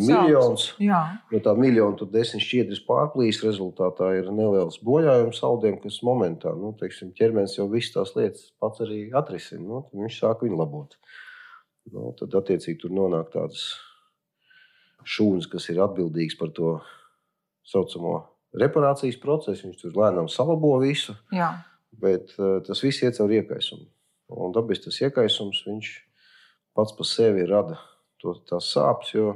Jā. 0.84 1.00
No 1.32 1.40
tā 1.44 1.54
miljona 1.56 1.96
tur 1.96 2.10
desmit 2.12 2.44
šķiedras 2.44 2.82
pārplīs. 2.84 3.40
Rezultātā 3.46 4.10
ir 4.18 4.28
neliels 4.36 4.82
bojājums 4.84 5.40
audiem, 5.48 5.78
kas 5.80 6.02
momentā 6.04 6.52
nu, 6.60 6.74
teiksim, 6.76 7.14
ķermenis 7.16 7.56
jau 7.56 7.70
visas 7.72 7.94
tās 7.96 8.12
lietas 8.18 8.50
pats 8.60 8.84
arī 8.84 9.06
atrisina. 9.16 9.64
Nu, 9.64 9.82
viņš 9.96 10.20
sāk 10.20 10.44
viņu 10.44 10.60
labot. 10.60 10.98
Nu, 11.94 12.12
tad, 12.20 12.36
attiecīgi, 12.36 12.82
tur 12.84 12.92
nonāk 12.98 13.32
tādas 13.32 13.70
šūnas, 15.08 15.48
kas 15.56 15.70
ir 15.72 15.80
atbildīgas 15.88 16.36
par 16.36 16.52
to 16.58 16.76
saucamo 17.72 18.18
reparācijas 18.60 19.22
procesu. 19.24 19.70
Viņš 19.70 19.84
tur 19.86 20.00
lēnām 20.04 20.28
salabo 20.28 20.76
visu, 20.84 21.16
jā. 21.32 21.54
bet 21.96 22.36
uh, 22.36 22.58
tas 22.68 22.84
viss 22.84 23.08
iet 23.08 23.16
caur 23.16 23.32
iekaisumu. 23.40 23.88
Un 24.36 24.52
dabis 24.52 24.84
tas 24.84 25.00
iekaisums, 25.00 25.64
viņš 25.64 25.94
pats 26.76 26.92
par 26.98 27.08
sevi 27.08 27.48
rada 27.48 27.80
to, 28.24 28.36
tās 28.50 28.72
sāpes. 28.74 29.14
Jo, 29.16 29.36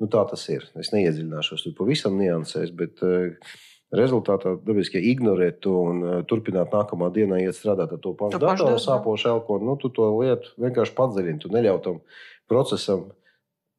nu, 0.00 0.08
tā 0.12 0.22
tas 0.30 0.46
ir. 0.52 0.66
Es 0.80 0.92
neiedziļināšos 0.94 1.66
tur 1.66 1.76
pavisam 1.78 2.16
niansēs, 2.20 2.72
bet 2.76 3.02
uh, 3.06 3.56
rezultātā 3.96 4.54
dabiski 4.64 5.02
ignorēt 5.12 5.60
to 5.66 5.74
un 5.90 6.02
uh, 6.04 6.16
turpināt 6.30 6.74
nākamā 6.74 7.10
dienā 7.14 7.40
iet 7.42 7.58
strādāt 7.58 7.96
ar 7.96 8.02
to 8.02 8.14
pašu 8.18 8.38
To 8.38 8.42
pašu 8.44 8.64
datoru 8.64 8.82
sāpošu 8.82 9.32
elko. 9.34 9.58
Nu, 9.64 9.76
tu 9.80 9.92
to 9.94 10.08
lietu 10.20 10.54
vienkārši 10.62 10.96
padziļini. 10.98 11.42
Tu 11.42 11.52
neļauj 11.52 11.82
tam 11.86 12.00
procesam 12.50 13.08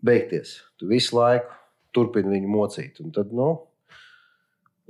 beigties. 0.03 0.59
Tu 0.81 0.89
visu 0.91 1.17
laiku 1.17 1.59
turpini 1.95 2.37
viņu 2.37 2.51
mocīt. 2.51 3.01
Un 3.03 3.15
tad, 3.15 3.33
nu, 3.35 3.49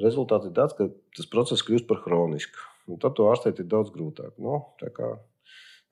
rezultāts 0.02 0.50
ir 0.50 0.56
tāds, 0.58 0.78
ka 0.78 0.90
tas 1.18 1.30
process 1.32 1.66
kļūst 1.66 1.90
par 1.90 2.02
hronisku. 2.06 2.70
Un 2.90 3.02
tad 3.02 3.16
to 3.18 3.30
ārstēt 3.30 3.62
ir 3.62 3.70
daudz 3.72 3.94
grūtāk. 3.94 4.34
Nu, 4.42 4.64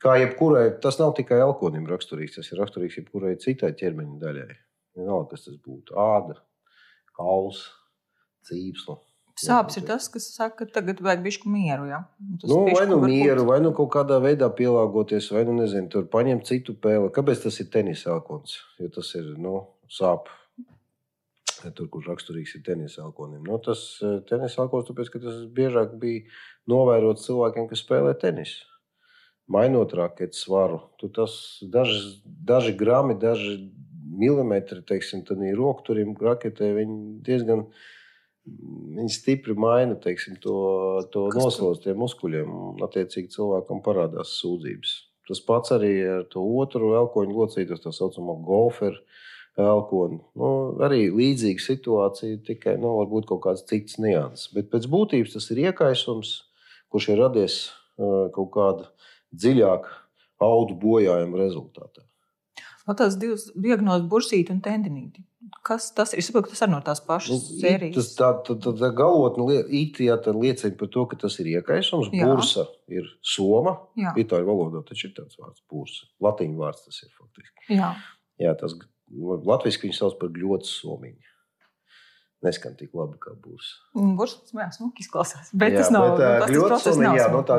kā, 0.03 0.15
jebkurai, 0.21 0.65
tas 0.83 0.99
nav 1.01 1.13
tikai 1.17 1.41
elkonim 1.43 1.87
raksturīgs, 1.89 2.39
tas 2.39 2.51
ir 2.51 2.61
raksturīgs 2.61 3.01
jebkurai 3.01 3.35
citai 3.41 3.73
ķermeņa 3.79 4.17
daļai. 4.23 4.57
Vienalga, 4.99 5.29
kas 5.33 5.45
tas 5.47 5.59
būtu- 5.65 5.95
āda, 6.15 6.39
kauls, 7.17 7.67
cīpsla. 8.47 8.99
Sāpes 9.39 9.77
ir 9.79 9.85
tas, 9.87 10.07
kas 10.11 10.25
saka, 10.35 10.65
ka 10.65 10.79
tagad 10.79 10.99
vajag 11.03 11.21
bišku 11.23 11.47
mieru. 11.51 11.87
Ja? 11.87 12.01
Tas 12.41 12.49
Nu, 12.51 12.65
vai 12.75 12.85
nu 12.89 12.99
mieru, 12.99 13.45
vai 13.47 13.59
nu 13.63 13.71
kaut 13.71 13.91
kādā 13.93 14.19
veidā 14.19 14.49
pielāgoties, 14.51 15.29
vai 15.31 15.45
nu 15.47 15.55
nezinu, 15.61 15.87
tur 15.93 16.09
paņemt 16.11 16.47
citu 16.49 16.75
pēli. 16.75 17.11
Kāpēc 17.15 17.45
tas 17.45 17.59
ir 17.63 17.69
tenisa 17.71 18.11
elkons? 18.11 18.57
Jo 18.79 18.89
tas 18.97 19.13
ir 19.15 19.31
nu, 19.39 19.55
sāp. 19.87 20.27
Tur, 21.75 21.87
kur 21.91 22.03
raksturīgs 22.07 22.55
ir 22.55 22.63
tenisa 22.63 23.01
elkonim. 23.03 23.43
Nu, 23.47 23.57
tas 23.63 23.99
eh, 24.03 24.19
tenisa 24.27 24.61
elkons, 24.63 24.87
tāpēc, 24.87 25.11
ka 25.11 25.23
tas 25.23 25.39
biežāk 25.55 25.95
bija 25.99 26.23
novērots 26.71 27.25
cilvēkiem, 27.27 27.67
kas 27.71 27.83
spēlē 27.83 28.13
tenisu. 28.19 28.68
Mainot 29.49 29.93
raketu 29.97 30.37
svaru, 30.37 30.81
tu 31.01 31.09
tas 31.09 31.31
daži, 31.61 32.19
daži 32.25 32.75
grami, 32.77 33.15
daži 33.17 33.55
milimetri, 34.19 34.83
teiksim, 34.85 35.23
tad 35.25 35.41
ir 35.41 35.57
rokturim 35.57 36.13
raketē, 36.21 36.69
viņi 36.75 36.99
diezgan 37.25 37.65
viņi 38.49 39.11
stipri 39.13 39.55
maina 39.57 39.97
teiksim, 40.01 40.37
to, 40.41 40.55
to 41.13 41.27
noslodzi 41.35 41.87
tiem 41.87 41.99
muskuļiem. 42.01 42.53
Attiecīgi 42.85 43.33
cilvēkam 43.35 43.81
parādās 43.85 44.37
sūdzības. 44.39 44.95
Tas 45.29 45.41
pats 45.45 45.73
arī 45.75 45.91
ar 46.09 46.23
to 46.31 46.41
otru 46.61 46.95
elkoņu 46.97 47.35
locītos, 47.37 47.83
tā 47.83 47.93
saucamo 47.93 48.39
golferu 48.45 48.97
elkoni. 49.59 50.21
Nu, 50.39 50.49
arī 50.85 51.09
līdzīga 51.13 51.61
situācija, 51.61 52.39
tikai 52.47 52.77
nu, 52.81 52.95
varbūt 53.01 53.27
kaut 53.29 53.43
kāds 53.45 53.65
cits 53.69 53.99
nianses. 54.01 54.49
Bet 54.55 54.71
pēc 54.73 54.87
būtības 54.89 55.35
tas 55.35 55.49
ir 55.53 55.65
iekaisums, 55.67 56.33
kurš 56.89 57.11
ir 57.13 57.21
radies 57.21 57.59
kaut 57.99 58.49
kāda 58.55 58.87
dziļāka 59.35 59.89
audu 60.45 60.75
bojājuma 60.79 61.37
rezultātā. 61.41 62.05
No 62.87 62.95
tās 62.97 63.17
divas 63.21 63.49
diagnozes, 63.53 64.07
bursīte 64.09 64.49
un 64.55 64.61
tendinīte. 64.65 65.21
Kas 65.65 65.91
tas 65.93 66.13
ir? 66.13 66.21
Es 66.21 66.29
saprotu, 66.29 66.49
tas 66.53 66.63
ir 66.65 66.71
no 66.71 66.79
tās 66.85 67.01
pašas 67.05 67.35
Nu, 67.35 67.57
sērijas. 67.61 67.95
Tas 67.99 68.07
tā, 68.17 68.29
tā, 68.47 68.55
tā, 68.63 68.73
tā 68.79 68.89
galotne 68.97 69.59
itijā 69.77 70.15
tā 70.25 70.33
liecina 70.33 70.73
par 70.79 70.89
to, 70.93 71.05
ka 71.11 71.19
tas 71.21 71.37
ir 71.43 71.51
iekaisums. 71.53 72.09
Jā. 72.15 72.25
Bursa 72.29 72.65
ir 72.89 73.05
soma. 73.21 73.75
Jā, 73.99 74.15
Itāļu 74.17 74.49
valodā 74.49 74.81
taču 74.87 75.09
ir 75.09 75.13
tāds 75.19 75.37
vārds- 75.37 75.61
bursa. 75.69 76.09
Latīņu 76.25 76.57
vārds 76.63 76.85
tas 76.87 77.01
ir 77.03 77.11
faktiski. 77.13 77.77
jā. 77.77 77.93
Jā, 78.39 78.55
tas 78.57 78.73
latviešu 79.11 79.83
viņi 79.85 79.97
sauc 79.99 80.17
par 80.19 80.29
gļotu 80.29 80.69
somiņu. 80.69 81.29
Neskan 82.45 82.75
tik 82.79 82.93
labi 82.95 83.17
kā 83.19 83.33
būs. 83.35 83.65
Bursīte, 84.15 84.53
jā, 84.55 84.69
smuki 84.71 85.03
izklausās. 85.03 85.49
Bet 85.51 85.73
jā, 85.75 85.81
tas 85.81 85.89
nav. 85.91 86.05
process 86.69 86.95
gļotsomiņa, 86.95 87.07
nav 87.09 87.17
jā, 87.19 87.25
no 87.33 87.41
tā. 87.43 87.57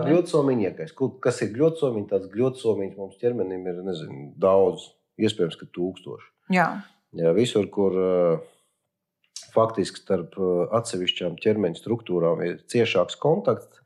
Ko- 0.96 1.10
Kas 1.20 1.42
ir 1.44 1.50
gļotsomiņa? 1.52 2.08
Tāds 2.14 2.30
gļotsomiņš 2.32 2.94
mums 2.96 3.18
ķermenim 3.20 3.66
ir 3.68 3.82
nezinu, 3.84 4.22
daudz, 4.40 4.86
iespējams, 5.20 5.58
ka 5.60 5.68
tūkstoši. 5.76 6.30
Jā, 6.56 6.70
Jā, 7.12 7.32
visur, 7.34 7.66
kur 7.74 7.92
faktiski 9.54 9.98
starp 9.98 10.36
atsevišķām 10.78 11.36
ķermeņa 11.42 11.80
struktūrām 11.80 12.42
ir 12.46 12.60
ciešāks 12.70 13.16
kontakts, 13.20 13.80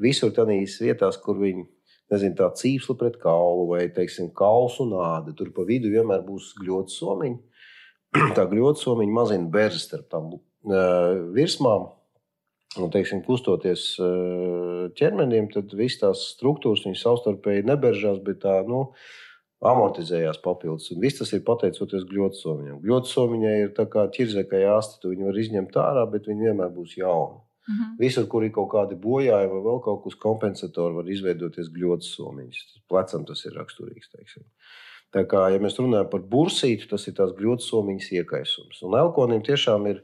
visur 0.00 0.32
tādās 0.34 0.78
vietās, 0.80 1.18
kur 1.20 1.36
viņi 1.42 1.66
nezinu, 2.12 2.36
tā 2.38 2.48
cīpsla 2.56 2.96
pret 3.00 3.18
kaulu 3.22 3.66
vai 3.74 3.84
teiksim, 3.92 4.30
kauls 4.36 4.78
un 4.80 4.94
āda, 4.96 5.34
tur 5.36 5.50
pa 5.56 5.64
vidu 5.68 5.92
vienmēr 5.92 6.24
būs 6.26 6.54
gļots 6.60 6.98
somiņš. 7.00 7.53
Tā 8.36 8.46
gļots 8.50 8.84
somiņš 8.86 9.14
mazina 9.14 9.50
berzes 9.50 9.88
starp 9.88 10.08
tām 10.12 10.32
virsmām. 11.34 11.90
Un, 12.74 12.88
teiksim, 12.90 13.20
kustoties 13.22 13.92
ķermenim, 14.98 15.46
tad 15.52 15.70
visas 15.78 16.00
tās 16.00 16.22
struktūras 16.32 16.82
savstarpēji 16.98 17.68
neberžās, 17.68 18.18
bet 18.26 18.40
tā, 18.42 18.56
nu, 18.66 18.88
amortizējās 19.64 20.40
papildus. 20.42 20.90
Un 20.92 21.00
viss 21.04 21.20
tas 21.20 21.30
ir 21.36 21.44
pateicoties 21.46 22.06
gļotisomiņam. 22.10 22.80
Gļotisomiņai 22.82 23.54
ir 23.62 23.72
tā 23.76 23.86
kā 23.90 24.08
ķirzekā 24.16 24.64
jāsta, 24.64 24.98
tu 25.00 25.12
viņu 25.12 25.28
var 25.30 25.38
izņemt 25.44 25.78
ārā, 25.80 26.04
bet 26.10 26.26
viņi 26.30 26.50
vienmēr 26.50 26.72
būs 26.74 26.96
jauni. 26.98 27.38
Mhm. 27.64 27.94
Visur, 28.02 28.26
kur 28.28 28.44
ir 28.44 28.52
kaut 28.52 28.68
kādi 28.74 28.98
bojājumi 29.00 29.54
vai 29.54 29.62
vēl 29.64 29.78
kaut 29.86 30.02
kas 30.04 30.18
kompensatori, 30.20 30.98
var 30.98 31.08
izveidoties 31.08 31.70
gļotisomiņas. 31.72 32.64
Plecam 32.90 33.24
tas 33.24 33.46
ir 33.46 33.56
raksturīgs. 33.56 34.10
Teiksim. 34.12 34.44
Tā 35.14 35.22
kā, 35.30 35.46
ja 35.54 35.62
mēs 35.62 35.78
runājam 35.78 36.10
par 36.10 36.24
bursītu, 36.26 36.88
tas 36.90 37.06
ir 37.06 37.14
tās 37.18 37.34
gļotisomiņas 37.38 38.12
iekaisums. 38.18 38.82
Un 38.86 38.96
elkonim 38.98 39.44
tiešām 39.46 39.86
ir 39.92 40.02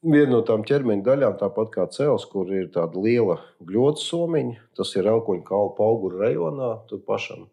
viena 0.00 0.32
no 0.32 0.40
tām 0.48 0.64
ķermeņa 0.64 1.04
daļām, 1.04 1.38
tāpat 1.42 1.72
kā 1.74 1.86
cels, 1.92 2.24
kur 2.30 2.48
ir 2.56 2.70
tāda 2.72 3.02
liela 3.04 3.36
gļotisomiņa. 3.68 4.70
Tas 4.80 4.94
ir 4.96 5.10
elkoņa 5.12 5.44
kalnu 5.50 5.88
auguru 5.90 6.22
rajonā, 6.24 6.72
tur 6.88 7.04
pašam. 7.04 7.50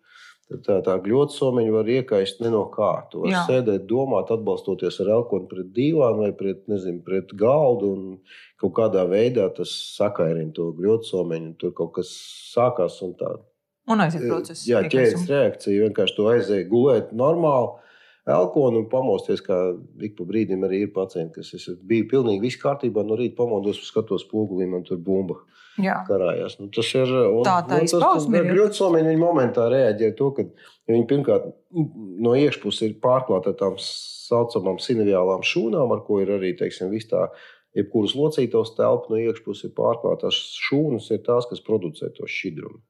Tad 0.47 0.61
Tā, 0.63 0.77
tā 0.79 0.93
gļotas 1.03 1.41
somiņa 1.41 1.71
var 1.73 1.89
iekaist 1.91 2.37
ne 2.39 2.49
no 2.53 2.61
kā. 2.71 2.91
Tu 3.11 3.19
vari 3.19 3.33
Jā. 3.33 3.41
sēdēt, 3.49 3.83
domāt, 3.89 4.29
atbalstoties 4.31 5.01
ar 5.03 5.09
elkonu 5.17 5.49
pret 5.51 5.73
dīvānu 5.75 6.23
vai 6.23 6.29
pret, 6.39 6.61
nezinu, 6.71 7.01
pret 7.03 7.33
galdu. 7.35 7.89
Un 7.97 8.05
kaut 8.61 8.73
kādā 8.77 9.03
veidā 9.11 9.49
tas 9.57 9.73
sakairina 9.97 10.55
to 10.55 10.69
gļotas 10.77 11.11
somiņu. 11.11 11.51
un 11.51 11.57
Tur 11.59 11.73
kaut 11.75 11.97
kas 11.99 12.13
sākās 12.53 13.01
un 13.03 13.11
tā. 13.19 13.33
Un 13.87 14.03
aiziet 14.03 14.25
process. 14.27 14.65
Jā, 14.67 14.81
ķēdes 14.91 15.27
reakcija. 15.31 15.85
Vienkārši 15.87 16.15
tu 16.17 16.25
aizēji 16.31 16.69
gulēt 16.71 17.13
normāli. 17.15 17.75
Elkonu 18.27 18.81
un 18.81 18.89
pamosties, 18.91 19.39
kā 19.39 19.55
ik 20.03 20.17
pa 20.17 20.25
brīdim 20.27 20.65
arī 20.67 20.81
ir 20.83 20.89
pacienti, 20.91 21.37
kas 21.39 21.53
es 21.55 21.69
biju 21.87 22.09
pilnīgi 22.11 22.41
viss 22.43 22.59
kārtībā. 22.59 23.05
No 23.07 23.15
rīta 23.15 23.37
pamodos, 23.37 23.79
skatos 23.87 24.25
spogulī, 24.25 24.67
man 24.67 24.83
tur 24.83 24.99
bumba 24.99 25.37
Jā. 25.79 26.01
karājās. 26.09 26.57
Nu, 26.59 26.67
tas 26.67 26.89
ir 26.99 27.07
un, 27.07 27.45
Tā 27.47 27.61
tā 27.63 27.77
nu, 27.79 27.87
tas- 27.87 28.27
ir? 28.27 28.49
Ļoti 28.57 28.75
somiņi 28.81 29.13
viņi 29.13 29.21
momentā 29.21 29.69
reaģē 29.71 30.09
to, 30.19 30.31
ka 30.35 30.43
viņi 30.91 31.07
pirmkārt 31.07 31.47
no 32.27 32.35
iekšpuses 32.35 32.81
ir 32.89 32.97
pārklāta 32.99 33.53
ar 33.53 33.57
tām 33.63 33.79
saucamām 33.79 34.75
sineviālām 34.83 35.47
šūnām, 35.47 35.95
ar 35.95 36.03
ko 36.03 36.19
ir 36.19 36.27
arī, 36.35 36.51
teiksim, 36.59 36.91
viss 36.91 37.07
tā. 37.07 37.29
Jebkuras 37.77 38.11
locītos 38.17 38.75
telpa 38.75 39.07
no 39.13 39.15
iekšpuses 39.23 39.69
ir 39.69 39.75
pārklāta. 39.77 40.27
Tās 40.27 40.43
šūnas 40.67 41.07
ir 41.15 41.23
tās, 41.23 41.47
kas 41.47 41.63
producē 41.63 42.11
to 42.11 42.27
šķidrumu. 42.27 42.81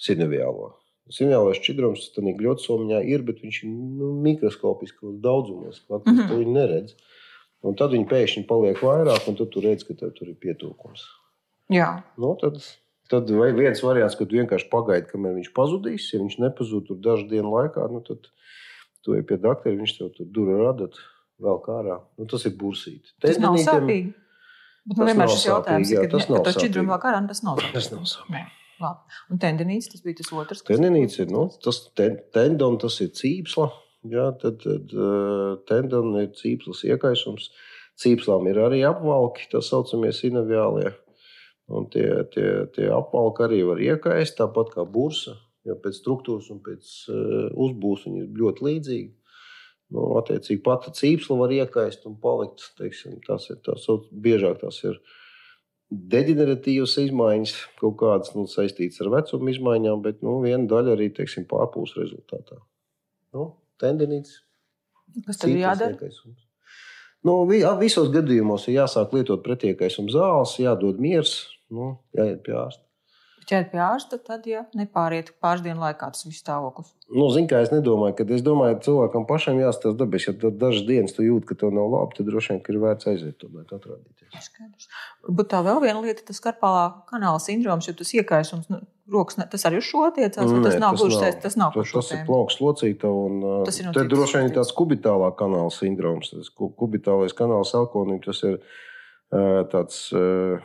Sineviālo. 0.00 0.72
Sineviālais 1.12 1.60
šķidrums 1.60 2.06
tad 2.14 2.24
ļoti 2.24 2.64
somiņā 2.64 3.02
ir, 3.12 3.24
bet 3.26 3.42
viņš 3.44 3.58
ir 3.64 3.72
nu, 3.72 4.14
mikroskopiskos 4.24 5.18
daudzumos. 5.24 5.82
Mhm. 5.88 6.00
mm 6.00 6.16
-hmm. 6.16 6.28
to 6.28 6.40
viņi 6.40 6.56
neredz. 6.60 6.96
Un 7.64 7.76
tad 7.80 7.94
viņi 7.96 8.08
pēkšņi 8.08 8.46
paliek 8.48 8.80
vairāk, 8.84 9.28
un 9.28 9.36
tad 9.36 9.48
tu 9.52 9.60
redz, 9.64 9.84
ka 9.88 9.94
tur 9.96 10.28
ir 10.28 10.36
pietūkums. 10.36 11.04
Jā. 11.72 12.02
Nu, 12.20 12.34
tad, 12.40 12.60
tad 13.08 13.30
viens 13.30 13.80
variants, 13.80 14.16
ka 14.18 14.26
tu 14.28 14.36
vienkārši 14.36 14.68
pagaidi, 14.68 15.08
kamēr 15.08 15.38
viņš 15.38 15.52
pazudīs. 15.56 16.10
Ja 16.12 16.20
viņš 16.20 16.36
nepazūd 16.44 16.90
tur 16.90 17.00
dažu 17.00 17.24
dienu 17.30 17.54
laikā, 17.54 17.86
nu, 17.88 18.02
tad 18.04 18.28
tu 19.04 19.16
ej 19.16 19.24
pie 19.24 19.38
doktora, 19.40 19.76
viņš 19.80 19.96
tev 19.96 20.10
tur 20.12 20.28
dura 20.28 20.58
radat 20.60 21.00
vēl 21.40 21.62
kārā. 21.64 22.02
Nu, 22.18 22.28
tas 22.28 22.44
ir 22.44 22.52
bursīti. 22.60 23.16
Tas 23.24 23.40
nav 23.40 23.56
sāpīgi. 23.56 24.12
Bet 24.84 24.92
Tas 24.92 25.00
man 25.00 25.08
vienmēr 25.08 25.32
šis 25.32 25.46
jautājums 25.48 25.90
ir, 25.90 25.96
tas 25.96 26.04
ka 26.04 26.12
tas 26.12 26.28
nav 26.28 26.44
sāpīgi. 26.44 27.72
Tas 27.72 27.90
nav 27.94 28.04
sāpīgi. 28.10 28.44
Labi. 28.82 29.14
Un 29.30 29.40
tendinīts, 29.42 29.88
tas 29.92 30.02
bija 30.04 30.20
tas 30.20 30.32
otrs. 30.34 30.64
Tendinīts 30.66 31.20
ir 31.22 31.30
nu, 31.32 31.46
tas 31.64 31.80
ten, 31.98 32.18
tendons, 32.34 32.80
tas 32.82 32.98
ir 33.04 33.12
cīpsla. 33.14 33.70
Jā, 34.10 34.26
tad 34.40 34.60
tad 34.64 34.90
uh, 34.92 35.54
tendons 35.68 36.18
ir 36.20 36.34
cīpslas 36.36 36.84
iekaisums. 36.90 37.48
Cīpslām 38.00 38.48
ir 38.50 38.58
arī 38.58 38.82
apvalki, 38.84 39.46
tā 39.52 39.62
saucamie 39.62 40.10
sinaviālie. 40.12 40.90
Un 41.72 41.86
tie, 41.92 42.08
tie, 42.34 42.48
tie 42.74 42.90
apvalki 42.92 43.46
arī 43.46 43.62
var 43.64 43.80
iekaist, 43.80 44.36
tāpat 44.40 44.74
kā 44.74 44.84
bursa. 44.84 45.38
Jo 45.64 45.78
pēc 45.80 45.96
struktūras 46.02 46.50
un 46.52 46.58
pēc 46.64 46.88
uh, 47.08 47.46
uzbūves 47.64 48.04
viņi 48.08 48.26
ir 48.26 48.40
ļoti 48.42 48.66
līdzīgi. 48.66 49.12
Nu, 49.94 50.10
attiecīgi, 50.18 50.62
pati 50.64 50.92
cīpsla 50.96 51.36
var 51.38 51.52
iekaist 51.54 52.04
un 52.08 52.18
palikt. 52.20 52.66
Teiksim, 52.80 53.16
tas 53.24 53.46
ir 53.52 53.60
sauc- 53.80 54.10
biežāk 54.10 54.60
tas 54.60 54.80
ir 54.84 54.98
deģeneratīvas 56.14 56.96
izmaiņas, 57.04 57.54
kaut 57.80 57.96
kādas 58.00 58.32
nu, 58.36 58.46
saistītas 58.50 59.02
ar 59.04 59.12
vecuma 59.14 59.52
izmaiņām, 59.52 60.02
bet 60.04 60.22
nu, 60.26 60.38
viena 60.44 60.64
daļa 60.70 60.96
arī 60.96 61.10
teiksim, 61.16 61.46
pārpūs 61.50 61.96
rezultātā. 61.98 62.60
Nu, 63.34 63.50
tendinīts, 63.82 64.40
Kas 65.26 65.38
tad 65.38 65.52
ir 65.52 65.62
jādara? 65.62 65.94
iekaisums. 65.94 66.40
Nu, 67.24 67.38
vi, 67.48 67.62
visos 67.80 68.10
gadījumos 68.12 68.66
ir 68.68 68.80
jāsāk 68.82 69.14
lietot 69.16 69.44
pretiekaisuma 69.44 70.12
zāles, 70.12 70.56
jādod 70.60 71.00
miers, 71.00 71.36
nu, 71.72 71.94
jāiet 72.16 72.42
pie 72.44 72.56
ārsta. 72.58 72.83
Ķert 73.44 73.70
pie 73.72 73.80
ārsta, 73.84 74.16
tad, 74.24 74.46
ja 74.48 74.62
nepāriet 74.78 75.32
pāris 75.42 75.60
dienu 75.64 75.82
laikā 75.82 76.06
tas 76.14 76.24
viss 76.24 76.40
stāvoklis. 76.40 76.94
Nu, 77.12 77.26
Ziniet, 77.34 77.50
kā 77.50 77.58
es 77.64 77.68
nedomāju, 77.74 78.14
ka 78.16 78.24
es 78.32 78.40
domāju, 78.46 78.78
ka 78.78 78.84
cilvēkam 78.86 79.26
pašam 79.28 79.58
jāstāsta 79.60 79.98
dabas. 80.00 80.24
Ja 80.28 80.32
dažas 80.64 80.86
dienas 80.88 81.12
tu 81.16 81.26
jūti, 81.26 81.48
ka 81.50 81.58
tev 81.60 81.74
nav 81.76 81.90
labi, 81.92 82.16
tad 82.16 82.30
droši 82.30 82.54
vien 82.54 82.62
ir 82.72 82.78
vērts 82.86 83.10
aiziet, 83.12 83.36
tomēr 83.42 83.66
atrādīties. 83.68 84.48
Skaidrs. 84.48 84.88
Varbūt 85.28 85.50
tā 85.52 85.60
vēl 85.66 85.82
viena 85.84 86.00
lieta, 86.06 86.24
tas 86.30 86.40
karpālā 86.44 86.86
kanāla 87.10 87.42
sindroms, 87.44 87.90
jo 87.90 87.94
tas 88.00 88.14
iekaisums, 88.16 88.70
nu, 88.72 88.80
rokas, 89.12 89.36
ne, 89.38 89.44
tas 89.52 89.66
arī 89.68 89.82
uz 89.82 89.90
šo 89.90 90.06
attiecās, 90.08 90.48
vai 90.48 90.62
tas 90.64 90.78
nav 90.80 90.96
tas 90.96 91.02
gluži 91.04 91.20
saistīts, 91.20 91.42
tas 91.44 91.58
nav 91.60 91.76
Tas, 91.76 91.92
tas 91.92 92.10
ir 92.16 92.24
plauks 92.24 92.56
locīta. 92.64 93.12
Un, 93.12 93.38
Tas 93.68 93.78
ir 93.82 93.86
no 93.90 93.92
tas 93.92 94.06
citas 94.06 94.12
droši 94.16 94.40
vien 94.40 94.54
tāds 94.56 94.72
kubitālā 94.78 95.28
kanāla 95.36 95.70
sindroms. 95.74 96.32
Tas 96.32 96.48
ku- 96.48 96.72
kubitālais 96.72 97.36
kanāls 97.36 97.74
elkonim 97.76 98.22
tas 98.24 98.40
ir 98.48 98.56
tāds. 99.74 100.08
ā, 100.16 100.62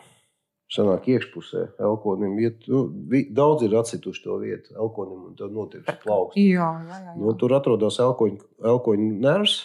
Sanāk, 0.69 1.07
iekšpusē 1.09 1.63
elkonim 1.81 2.35
iet. 2.43 2.67
Nu, 2.69 2.83
vi, 3.09 3.23
daudz 3.33 3.63
ir 3.65 3.73
atsituši 3.79 4.21
to 4.21 4.35
vietu 4.41 4.75
elkonim 4.77 5.31
un 5.31 5.37
tad 5.37 5.53
notiek 5.55 5.81
šis 5.81 5.97
plauks. 6.03 6.37
Jā, 6.37 6.67
jā, 6.85 6.99
jā. 7.07 7.15
Nu, 7.17 7.33
tur 7.41 7.55
atrodas 7.57 7.97
elkoņa, 8.03 8.43
elkoņa 8.69 9.07
nervs, 9.23 9.55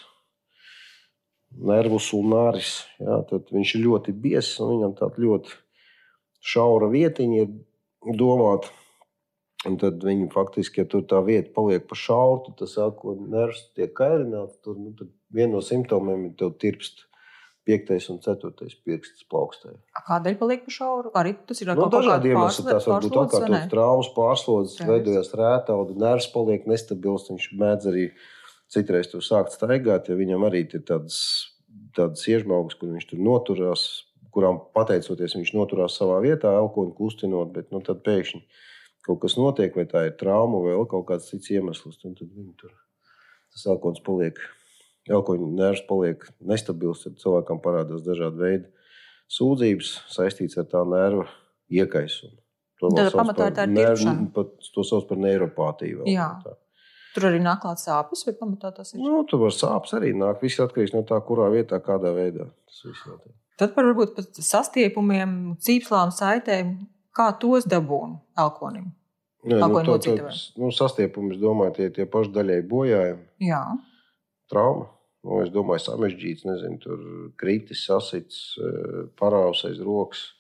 nervus 1.60 2.08
un 2.16 2.32
nāris. 2.32 2.72
Jā, 3.02 3.18
tad 3.28 3.52
viņš 3.52 3.74
ir 3.76 3.84
ļoti 3.84 4.16
biezs 4.24 4.56
un 4.64 4.72
viņam 4.72 4.96
tāda 5.02 5.26
ļoti 5.26 5.52
šaura 6.54 6.88
vietiņa 6.94 7.44
ir 7.44 8.16
domāta. 8.16 8.72
Un 9.68 9.76
tad 9.80 10.00
viņi 10.04 10.28
faktiski, 10.32 10.82
ja 10.82 10.88
tur 10.88 11.04
tā 11.08 11.20
vieta 11.24 11.52
paliek 11.52 11.84
pa 11.88 11.96
šauru, 11.96 12.46
tad 12.48 12.62
tas 12.64 12.78
elkoņa 12.80 13.28
nervs 13.32 13.62
tiek 13.76 13.92
kairināts. 13.96 14.56
Tur 14.64 14.80
nu, 14.80 14.96
tad 14.96 15.12
viena 15.32 15.58
no 15.58 15.62
simptomiem 15.64 16.30
ir 16.30 16.34
tev 16.40 16.56
tirpst 16.60 17.06
piektais 17.64 18.06
un 18.12 18.20
ceturtais 18.24 18.74
pirksts 18.84 19.24
plaukstē. 19.30 19.72
Kādēļ 20.08 20.36
paliek 20.40 20.64
pa 20.66 20.74
šauru? 20.74 21.12
Arī 21.16 21.34
tas 21.48 21.62
ir 21.62 21.70
No 21.70 21.76
kaut 21.78 21.92
kāda 21.92 22.00
dažādiem 22.02 22.36
iemesliem 22.36 22.70
tas 22.70 22.88
var 22.90 23.04
būt 23.04 23.18
atkārtotas 23.22 23.70
traumas, 23.72 24.10
pārslodzes, 24.16 24.80
veidojas 24.88 25.32
rētauda, 25.40 25.96
nervs 26.04 26.28
paliek 26.34 26.66
nestabils. 26.70 27.30
Viņš 27.32 27.48
mēdz 27.60 27.90
arī 27.92 28.06
citreiz 28.74 29.08
tur 29.12 29.24
sākt 29.24 29.56
staigāt, 29.56 30.10
ja 30.10 30.18
viņam 30.18 30.44
arī 30.48 30.66
ir 30.66 30.84
tādas, 30.84 31.18
tādas 31.96 32.26
iežmaugas, 32.28 32.76
kur 32.80 32.92
viņš 32.92 33.08
tur 33.12 33.24
noturās, 33.24 33.86
kurām 34.34 34.60
pateicoties 34.76 35.36
viņš 35.38 35.54
noturās 35.56 35.96
savā 36.00 36.20
vietā, 36.24 36.52
elkonu 36.58 36.92
kustinot, 36.96 37.52
bet 37.54 37.72
nu, 37.72 37.80
tad 37.84 38.02
pēkšņi 38.06 38.44
kaut 39.04 39.20
kas 39.24 39.36
notiek, 39.36 39.74
vai 39.76 39.84
tā 39.88 40.06
ir 40.08 40.18
trauma 40.20 40.62
vai 40.64 40.76
kaut 40.88 41.06
kāds 41.10 41.28
cits 41.28 41.52
iemesls, 41.52 42.00
un 42.08 42.16
tad 42.16 42.28
viņi 42.28 42.52
tur 42.60 42.72
tas 43.54 43.66
elkons 43.70 44.00
paliek. 44.04 44.40
Elkoņa 45.10 45.48
nervs 45.58 45.82
paliek 45.88 46.22
nestabils, 46.40 47.02
tad 47.04 47.18
cilvēkam 47.20 47.60
parādās 47.60 48.04
dažādi 48.06 48.40
veidi 48.40 48.68
sūdzības 49.34 49.90
saistītas 50.14 50.58
ar 50.62 50.68
tā 50.72 50.82
nerva 50.88 51.26
iekaisumu. 51.70 52.36
To 52.80 52.90
Tad 52.96 53.12
pamatā 53.14 53.46
ir 53.50 53.54
tā 53.56 53.66
nervu- 53.70 53.96
tirpšana. 53.96 54.32
pat 54.34 54.48
To 54.74 54.82
sauc 54.84 55.06
par 55.08 55.18
neiropātiju. 55.18 56.04
Jā. 56.10 56.42
tā. 56.44 56.56
Tur 57.14 57.28
arī 57.30 57.38
nāk 57.40 57.60
klāt 57.62 57.78
sāpes, 57.78 58.24
vai 58.26 58.34
pamatā 58.34 58.74
tas 58.74 58.92
ir? 58.94 58.98
Nu, 59.00 59.22
tur 59.24 59.38
var 59.44 59.50
sāpes 59.54 59.92
arī 59.94 60.12
nāk. 60.12 60.40
Viss 60.42 60.58
atkarīgs 60.58 60.92
no 60.94 61.02
tā, 61.06 61.20
kurā 61.24 61.46
vietā, 61.52 61.78
kādā 61.80 62.10
veidā. 62.12 62.48
Tas 62.66 62.82
viss 62.84 63.06
notiek. 63.06 63.32
Tad 63.56 63.74
par 63.76 63.84
varbūt 63.84 64.16
pat 64.16 64.34
sastiepumiem, 64.34 65.56
cīpslām, 65.62 66.10
saitēm, 66.10 66.74
kā 67.14 67.38
tos 67.38 67.64
dabūnu 67.70 68.18
elkonim. 68.36 68.90
Nē, 69.44 69.58
nu, 69.60 69.66
Elkoņa 69.68 69.98
tā, 70.00 70.16
tā, 70.16 70.52
nu, 70.58 70.70
sastiepumi, 70.72 71.34
es 71.36 71.40
domāju, 71.40 71.74
tie, 71.76 71.90
tie 71.90 72.06
paši 72.06 72.32
daļai 72.32 72.62
bojājumi, 72.66 73.24
Jā, 73.44 73.60
trauma. 74.50 74.90
Nu, 75.24 75.38
es 75.40 75.48
domāju, 75.54 75.80
samežģīts, 75.86 76.44
nezinu, 76.44 76.78
tur 76.82 76.98
kritis, 77.40 77.86
sasits, 77.88 78.58
eh, 78.60 79.06
parāvs 79.16 79.64
aiz 79.64 79.78
rokas. 79.80 80.32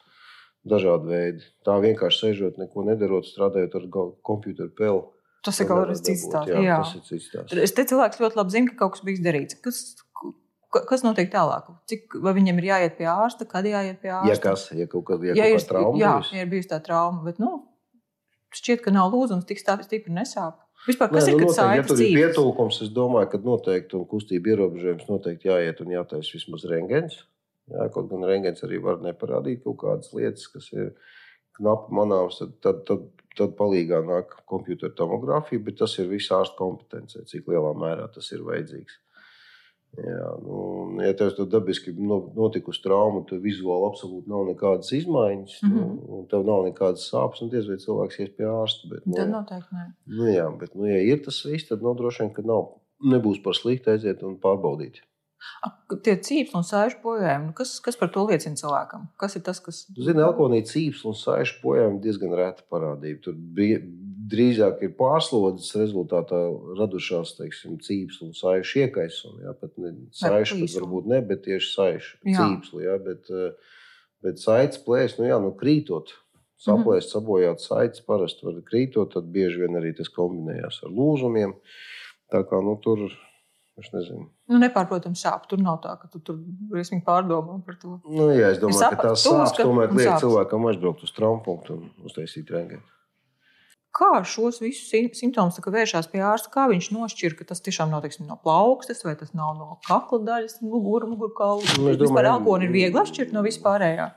Dažādi 0.64 1.08
veidi. 1.08 1.42
Tā 1.64 1.76
vienkārši 1.80 2.20
sēžot, 2.22 2.58
neko 2.60 2.84
nedarot, 2.88 3.24
strādājot 3.28 3.74
ar 3.76 3.88
computeru 4.24 4.70
peli. 4.76 5.02
tas 5.44 5.60
ir 5.60 5.66
kaut 5.68 5.88
kas 5.88 6.00
cits. 6.00 6.24
Jā, 6.48 6.56
Jā. 6.64 6.76
tas 6.80 6.94
ir 6.96 7.00
cits. 7.04 7.30
Tad 7.32 7.58
Es 7.60 7.72
te 7.76 7.84
cilvēks 7.84 8.16
ļoti 8.20 8.36
labi 8.36 8.50
zina, 8.50 8.70
ka 8.70 8.76
kaut 8.80 8.92
kas 8.94 9.02
bijis 9.04 9.20
darīts. 9.20 9.58
Kas, 9.60 9.96
ka- 10.72 10.86
kas 10.88 11.02
notiek 11.04 11.28
tālāk? 11.30 11.68
Cik, 11.86 12.16
vai 12.24 12.32
viņam 12.32 12.58
ir 12.62 12.64
jāiet 12.70 12.96
pie 12.96 13.04
ārsta, 13.04 13.44
kad 13.46 13.64
jāiet 13.68 14.00
pie 14.00 14.08
ārsta? 14.08 14.28
Ja 14.32 14.36
kas, 14.40 14.70
ja 14.72 14.86
kaut 14.86 15.04
kāda 15.04 15.28
ja 15.28 15.34
ja 15.36 15.50
kaut 15.52 15.60
ir, 15.60 15.68
trauma 15.68 15.98
jā, 16.00 16.12
bijusi? 16.16 16.32
ja 16.36 16.42
ir 16.42 16.48
bijusi 16.48 16.68
tā 16.72 16.80
trauma, 16.82 17.22
bet 17.24 17.38
nu, 17.38 17.68
šķiet, 18.56 18.80
ka 18.82 18.90
nav 18.90 19.12
lūzums 19.12 19.44
tik 19.44 19.58
stāv- 19.60 19.84
stipri 19.84 20.12
nesāp. 20.16 20.63
Vispār, 20.84 21.08
kas 21.14 21.28
Nē, 21.28 21.32
ir, 21.32 21.40
nu, 21.40 21.48
noteikti, 21.48 21.76
ja 21.78 21.84
tur 21.88 22.00
ir 22.04 22.16
pietūkums, 22.18 22.80
es 22.84 22.90
domāju, 22.92 23.30
ka 23.32 23.40
noteikti 23.44 23.96
un 23.96 24.04
kustība 24.08 24.52
ierobežojums 24.52 25.06
noteikti 25.08 25.48
jāiet 25.48 25.80
un 25.80 25.94
jātaisa 25.94 26.36
vismaz 26.36 26.66
rengens. 26.68 27.22
Jā, 27.72 27.86
kaut 27.94 28.10
gan 28.10 28.26
rengens 28.28 28.60
arī 28.66 28.80
var 28.84 29.00
neparādīt 29.00 29.62
kaut 29.64 29.78
kādas 29.80 30.12
lietas, 30.12 30.44
kas 30.52 30.68
ir 30.76 30.90
knapi 31.56 31.96
manāmas, 31.96 32.36
tad, 32.42 32.52
tad, 32.64 32.82
tad, 32.90 33.06
tad 33.38 33.54
palīgā 33.56 34.02
nāk 34.04 34.36
kompjutora 34.50 34.92
tomogrāfija, 34.98 35.62
bet 35.64 35.80
tas 35.80 35.96
ir 36.02 36.10
viss 36.10 36.32
ārsta 36.34 36.58
kompetencija, 36.58 37.24
cik 37.30 37.48
lielā 37.48 37.72
mērā 37.80 38.10
tas 38.12 38.28
ir 38.36 38.44
vajadzīgs. 38.44 39.00
Jā, 39.94 40.28
nu, 40.42 40.54
un, 40.82 40.96
ja 41.04 41.12
tev 41.14 41.30
tur 41.36 41.46
dabiski 41.46 41.92
no- 41.94 42.32
notikusi 42.34 42.82
trauma, 42.82 43.20
tad 43.28 43.38
vizuāli 43.44 43.86
absolūti 43.86 44.26
nav 44.32 44.42
nekādas 44.48 44.90
izmaiņas, 44.96 45.60
mm 45.62 45.68
Mhm. 45.70 45.84
-hmm. 45.84 46.18
un 46.18 46.26
tev 46.26 46.44
nav 46.44 46.64
nekādas 46.66 47.04
sāpes, 47.12 47.42
un 47.42 47.48
diez 47.52 47.68
vai 47.68 47.76
cilvēks 47.76 48.18
ies 48.20 48.30
pie 48.36 48.44
ārsta. 48.50 48.88
Bet, 48.90 49.06
nu, 49.06 49.14
Tad 49.14 49.28
noteikti 49.30 49.74
nē. 49.74 49.86
Nu, 50.06 50.24
jā, 50.26 50.48
bet, 50.58 50.74
nu, 50.74 50.84
ja 50.90 50.98
ir 50.98 51.22
tas 51.24 51.42
viss, 51.46 51.68
tad 51.68 51.82
nu, 51.82 51.94
droši 51.94 52.22
vien, 52.24 52.32
ka 52.34 52.42
nav, 52.42 52.68
nebūs 53.04 53.42
par 53.44 53.52
sliktu 53.54 53.90
aiziet 53.90 54.22
un 54.22 54.36
pārbaudīt. 54.36 54.98
Ak, 55.62 55.72
Tie 56.02 56.16
cīņas 56.16 56.54
un 56.56 56.62
sēžu 56.64 56.96
bojājumi, 57.04 57.46
nu, 57.46 57.52
kas, 57.52 57.78
kas 57.80 57.96
par 57.96 58.08
to 58.08 58.26
liecina 58.26 58.56
cilvēkam? 58.56 59.08
Kas 59.18 59.36
ir 59.36 59.42
tas, 59.42 59.60
kas. 59.60 59.86
Zini, 59.94 60.18
elkonī 60.24 60.62
cīps 60.64 61.04
un 61.04 61.12
saišu 61.12 61.60
bojājumi 61.62 62.00
diezgan 62.00 62.32
reta 62.34 62.62
parādība. 62.72 63.20
Tur 63.22 63.34
brie- 63.36 63.82
drīzāk 64.34 64.82
ir 64.84 64.92
pārslodzes 64.98 65.70
rezultātā 65.80 66.40
radušās 66.80 67.36
teiksim, 67.38 67.78
cīps 67.82 68.20
un 68.26 68.34
saišu 68.36 68.84
iekaisumi. 68.84 69.44
Jā, 69.46 69.54
pat 69.60 69.78
ne 69.78 69.94
saišu, 70.12 70.58
plīsumi. 70.60 70.82
varbūt 70.82 71.08
ne, 71.14 71.20
bet 71.30 71.42
tieši 71.46 71.72
saišu 71.74 72.20
cīpsli. 72.26 72.84
Jā, 72.84 72.98
bet, 73.02 73.30
eh, 73.30 73.74
bet 74.22 74.42
saites 74.42 74.78
plēs, 74.84 75.18
nu 75.18 75.26
jā, 75.30 75.40
nu 75.40 75.54
krītot. 75.56 76.12
Saplēst, 76.64 77.12
sabojāt 77.12 77.60
saites 77.60 78.00
parasti 78.00 78.46
var 78.46 78.60
krītot, 78.64 79.12
tad 79.12 79.26
bieži 79.34 79.60
vien 79.64 79.74
arī 79.76 79.90
tas 79.96 80.08
kombinējās 80.08 80.82
ar 80.86 80.90
lūzumiem. 80.96 81.52
Tā 82.32 82.40
kā 82.48 82.60
nu, 82.64 82.76
tur, 82.80 83.02
es 83.76 83.90
nezinu. 83.92 84.30
Nu, 84.48 84.60
nepārprotams, 84.62 85.20
sāp. 85.20 85.44
Tur 85.50 85.58
nav 85.60 85.82
tā, 85.84 85.98
ka 86.00 86.08
tu 86.08 86.22
tur 86.24 86.38
briesmīgi 86.70 87.04
pārdomā 87.04 87.58
par 87.66 87.76
to. 87.82 87.98
Nu, 88.08 88.30
jā, 88.32 88.52
es 88.54 88.62
domāju, 88.62 88.80
sāp- 88.80 88.96
ka 88.96 89.10
tās 89.10 89.26
sāpes 89.26 89.58
tomēr 89.60 89.92
liek 89.92 90.16
cilvēkam 90.22 90.68
aizbraukt 90.70 91.04
uz 91.04 91.12
traumu 91.12 91.58
un 91.74 91.90
uztaisīt 92.06 92.48
rengeni. 92.54 92.82
Kā 93.94 94.24
šos 94.26 94.58
visus 94.58 94.88
sim- 94.90 95.12
simptomus 95.14 95.60
vēršās 95.62 96.08
pie 96.10 96.22
ārsta, 96.26 96.50
kā 96.50 96.64
viņš 96.70 96.88
nošķir, 96.90 97.36
ka 97.38 97.46
tas 97.50 97.62
tiešām 97.62 97.92
nav 97.92 98.02
teiksim, 98.02 98.26
no 98.26 98.34
plaukstes 98.42 99.04
vai 99.06 99.14
tas 99.18 99.30
nav 99.38 99.52
no 99.58 99.76
kakla 99.86 100.18
daļas, 100.26 100.56
mugurā, 100.66 101.06
mugurkaula. 101.06 101.62
Nu, 101.78 101.92
es 101.92 102.00
Vispār 102.00 102.26
elkoni 102.32 102.66
ir 102.66 102.74
viegli 102.74 102.98
atšķirt 102.98 103.34
no 103.36 103.44
vispārējā. 103.46 104.08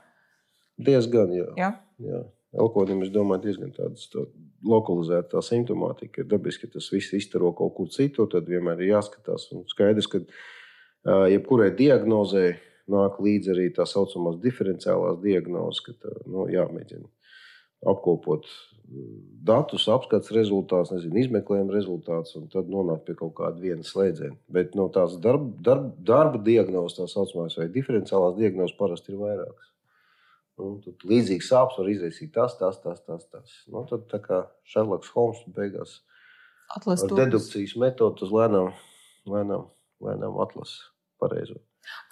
Diezgan, 0.88 1.30
jā. 1.34 1.46
Jā? 1.60 1.70
jā. 2.02 2.24
Elkonim, 2.58 3.04
es 3.04 3.12
domāju, 3.14 3.44
diezgan 3.44 3.70
tāda 3.76 4.08
tā 4.10 4.24
lokalizēta 4.66 5.36
tā 5.36 5.42
simptomātika. 5.46 6.24
Ir 6.24 6.30
dabiski, 6.30 6.66
ka 6.66 6.78
tas 6.78 6.88
viss 6.90 7.14
iztaro 7.14 7.52
kaut 7.54 7.76
kur 7.76 7.90
citur, 7.92 8.26
tad 8.32 8.48
vienmēr 8.50 8.80
ir 8.82 8.96
jāskatās. 8.96 9.50
Un 9.54 9.62
skaidrs, 9.70 10.08
ka 10.10 10.22
ā, 10.24 11.28
jebkurai 11.34 11.68
diagnozē 11.78 12.48
nāk 12.90 13.20
līdzi 13.22 13.52
arī 13.54 13.68
tā 13.76 13.86
saucamās 13.86 14.40
diferenciālās 14.42 15.20
diagnozes, 15.22 15.84
ka 15.86 15.94
tā, 16.00 16.16
nu, 16.26 16.48
jāmēģina 16.50 17.06
apkopot 17.86 18.46
mm, 18.88 19.14
datus, 19.46 19.86
apskats 19.92 20.32
rezultātus, 20.34 20.92
nezinu, 20.96 21.20
izmeklējuma 21.22 21.74
rezultātus, 21.74 22.34
un 22.40 22.48
tad 22.52 22.70
nonākt 22.72 23.06
pie 23.06 23.14
kaut 23.18 23.36
kāda 23.38 23.60
viena 23.62 23.86
slēdziena. 23.86 24.36
Bet 24.52 24.74
no 24.78 24.88
tās 24.94 25.16
darba, 25.22 25.52
darba, 25.62 25.92
darba 26.10 26.42
diagnozes, 26.42 26.98
tā 26.98 27.06
saucamās, 27.10 27.58
vai 27.60 27.68
diferenciālās 27.74 28.38
diagnozes 28.38 28.76
parasti 28.78 29.14
ir 29.14 29.20
vairākas. 29.22 29.72
Nu, 30.58 30.72
tad 30.82 31.04
līdzīgs 31.06 31.48
sāpes 31.52 31.78
var 31.78 31.88
izraisīt 31.92 32.32
tas, 32.34 32.56
tas, 32.58 32.80
tas, 32.82 32.98
tas. 33.06 33.26
tas. 33.30 33.56
Nu, 33.70 33.84
tad 33.86 34.08
tā 34.10 34.18
kā 34.24 34.42
Šerloks 34.66 35.12
Holms 35.14 35.44
beigās 35.54 36.00
Atlas 36.74 37.04
ar 37.04 37.12
to. 37.12 37.18
dedukcijas 37.20 37.76
metodu 37.78 38.26
uz 38.26 38.34
lēnām, 38.34 38.72
lēnām, 39.30 39.68
lēnām 40.02 40.40
atlasa 40.42 40.90
pareizo. 41.22 41.60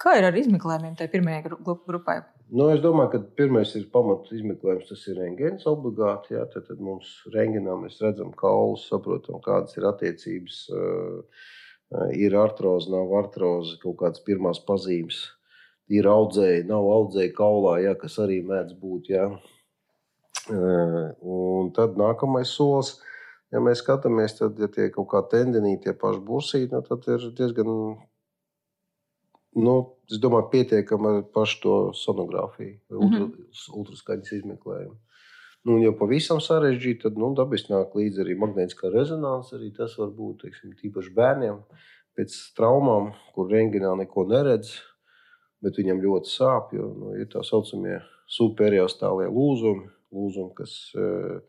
Kā 0.01 0.15
ir 0.17 0.29
ar 0.29 0.39
izmeklējumiem 0.39 0.95
tajā 0.97 1.41
gru- 1.43 1.81
grupai? 1.85 2.21
Nu, 2.47 2.69
es 2.71 2.79
domāju, 2.79 3.09
ka 3.11 3.19
pirmais 3.35 3.73
ir 3.75 3.89
pamatu 3.91 4.31
izmeklējums, 4.37 4.87
tas 4.87 5.01
ir 5.11 5.17
rengens 5.19 5.65
obligāti. 5.67 6.31
Jā, 6.37 6.45
tad, 6.53 6.63
tad 6.69 6.79
mums 6.79 7.09
rengenā 7.33 7.75
mēs 7.81 7.99
redzam 7.99 8.29
kaulus, 8.39 8.85
saprotam, 8.87 9.41
kādas 9.43 9.75
ir 9.75 9.87
attiecības. 9.89 10.61
Ir 12.15 12.37
artroze, 12.39 12.91
nav 12.91 13.11
artroze, 13.19 13.75
kaut 13.83 13.99
kādas 13.99 14.23
pirmās 14.23 14.61
pazīmes. 14.63 15.25
Ir 15.91 16.07
audzēji, 16.07 16.63
nav 16.71 16.87
audzēji 16.91 17.35
kaulā, 17.35 17.77
jā, 17.83 17.93
kas 17.99 18.15
arī 18.23 18.39
mēdz 18.47 18.79
būt. 18.79 19.11
Jā. 19.11 19.27
Un 20.47 21.71
tad 21.75 21.99
nākamais 21.99 22.51
solis, 22.55 22.93
ja 23.51 23.59
mēs 23.63 23.83
skatāmies, 23.83 24.39
tad, 24.39 24.59
ja 24.59 24.71
tie 24.71 24.87
kaut 24.95 25.11
kā 25.11 25.23
tendenīti, 25.35 25.89
tie 25.89 25.99
paši 25.99 26.23
bursīti, 26.27 26.71
nu, 26.71 26.83
tad 26.87 27.07
ir 27.11 27.27
diezgan 27.35 27.71
nu, 29.57 29.75
es 30.11 30.21
domāju, 30.23 30.49
pietiekami 30.53 31.09
ar 31.11 31.19
pašu 31.33 31.59
to 31.63 31.75
sonogrāfiju, 31.97 32.77
mm 32.93 33.11
-hmm. 33.11 33.29
ultraskaņas 33.79 34.31
izmeklējumu. 34.39 34.97
Nu, 35.67 35.81
ja 35.83 35.91
pavisam 35.91 36.39
sarežģīti, 36.39 37.01
tad 37.01 37.17
nu, 37.19 37.33
dabiski 37.35 37.73
nāk 37.73 37.95
līdzi 37.97 38.23
arī 38.23 38.37
magnētiskā 38.39 38.91
rezonance. 38.93 39.55
Arī 39.55 39.73
tas 39.75 39.97
var 39.99 40.13
būt 40.15 40.45
teiksim, 40.45 40.75
tīpaši 40.79 41.11
bērniem 41.17 41.57
pēc 42.17 42.35
traumām, 42.57 43.11
kur 43.35 43.51
rengenā 43.51 43.91
neko 43.99 44.23
neredz, 44.29 44.77
bet 45.61 45.77
viņam 45.77 45.99
ļoti 46.05 46.31
sāp. 46.31 46.71
Jo 46.77 46.93
nu, 46.93 47.11
ir 47.19 47.27
tā 47.33 47.43
saucamie 47.43 47.99
superjāstālie 48.37 49.27
lūzumi, 49.27 49.89
lūzumi 50.15 50.55
kas 50.55 50.77
uh, 50.95 51.41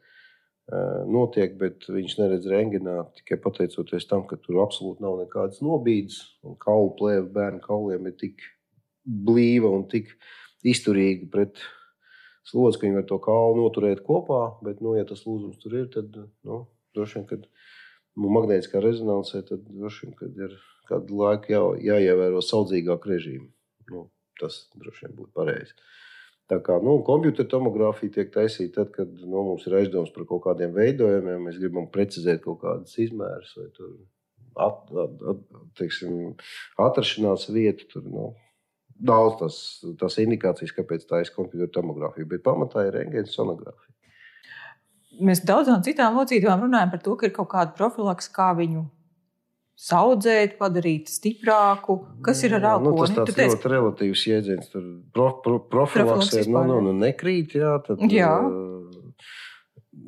notiek, 1.08 1.54
bet 1.60 1.86
viņš 1.88 2.18
neredz 2.18 2.46
rengenā 2.50 2.98
tikai 3.16 3.38
pateicoties 3.40 4.06
tam, 4.08 4.26
ka 4.28 4.36
tur 4.42 4.60
absolūti 4.64 5.04
nav 5.04 5.16
nekādas 5.22 5.62
nobīdes. 5.64 6.20
Kaulu 6.60 6.92
plēve 6.98 7.26
bērnu 7.32 7.62
kauliem 7.64 8.10
ir 8.10 8.16
tik 8.20 8.44
blīva 9.08 9.70
un 9.72 9.86
tik 9.88 10.12
izturīga 10.66 11.28
pret 11.32 11.62
slodzi, 12.48 12.80
ka 12.80 12.86
viņi 12.86 13.00
var 13.00 13.06
to 13.08 13.20
kaulu 13.24 13.62
noturēt 13.62 14.04
kopā. 14.04 14.42
Bet, 14.64 14.82
nu, 14.84 14.94
ja 14.98 15.06
tas 15.08 15.24
lūzums 15.28 15.60
tur 15.62 15.78
ir, 15.80 15.88
tad 15.94 16.12
nu, 16.44 16.62
droši 16.96 17.20
vien, 17.20 17.28
kad 17.30 17.48
magnētiskā 18.18 18.82
rezonansē, 18.84 19.44
tad 19.48 19.64
droši 19.68 20.06
vien, 20.06 20.16
kad 20.18 20.42
ir 20.48 20.58
kādu 20.88 21.20
laiku 21.20 21.54
jā, 21.54 21.62
jāievēro 21.92 22.42
saudzīgāk 22.44 23.08
režīmu. 23.08 23.48
Nu, 23.92 24.08
tas 24.40 24.66
droši 24.76 25.06
vien 25.06 25.16
būtu 25.16 25.32
pareizi. 25.36 25.76
Tā 26.48 26.56
kā 26.64 26.78
nu, 26.80 26.94
kompjutora 27.04 27.48
tomogrāfija 27.52 28.14
tiek 28.14 28.30
taisīta 28.32 28.80
tad, 28.80 28.92
kad 28.94 29.10
nu, 29.20 29.42
mums 29.50 29.66
ir 29.68 29.74
aizdoms 29.82 30.12
par 30.14 30.24
kaut 30.30 30.46
kādiem 30.46 30.72
veidojumiem, 30.76 31.42
mēs 31.44 31.58
gribam 31.60 31.90
precizēt 31.92 32.40
kaut 32.46 32.62
kādas 32.62 32.96
izmēras 33.04 33.52
vai 33.58 33.66
tur 33.76 33.90
at, 34.56 34.78
at, 35.04 35.26
at, 35.32 35.42
teiksim, 35.78 36.14
atrašanās 36.80 37.48
vietu. 37.52 37.90
Tur, 37.92 38.06
nu, 38.08 38.30
daudz 38.98 39.36
tas, 39.42 39.58
tas 40.00 40.18
indikācijas, 40.24 40.72
kāpēc 40.76 41.04
tā 41.10 41.22
ir 41.22 41.32
kompjutora 41.36 41.74
tomogrāfija, 41.76 42.30
bet 42.32 42.46
pamatā 42.46 42.88
ir 42.88 42.96
rengēna 42.96 43.28
sonogrāfija. 43.30 43.94
Mēs 45.24 45.42
daudzām 45.46 45.82
citām 45.84 46.16
locītām 46.16 46.62
runājam 46.64 46.92
par 46.94 47.02
to, 47.04 47.16
ka 47.18 47.28
ir 47.28 47.34
kaut 47.34 47.50
kāda 47.52 47.74
profilaks, 47.76 48.30
kā 48.32 48.52
viņu 48.56 48.86
saudzēt, 49.78 50.56
padarīt 50.58 51.10
stiprāku. 51.12 52.00
Kas 52.26 52.42
ir 52.46 52.56
ar 52.58 52.66
alkoholu? 52.74 52.96
Nu, 52.96 53.06
tas 53.06 53.16
tāds 53.20 53.36
teici, 53.38 53.54
ļoti 53.54 53.72
relatīvs 53.74 54.24
jēdziens. 54.32 54.72
Tur 54.72 54.86
pro, 55.14 55.28
pro, 55.44 55.58
Profilaks 55.70 56.32
profilaksē 56.32 56.50
nu, 56.50 56.64
nu, 56.72 56.80
nu, 56.88 56.96
nekrīt. 57.04 57.54
Jā, 57.60 57.76
tad, 57.86 58.02
Jā. 58.10 58.32
uh, 58.42 58.78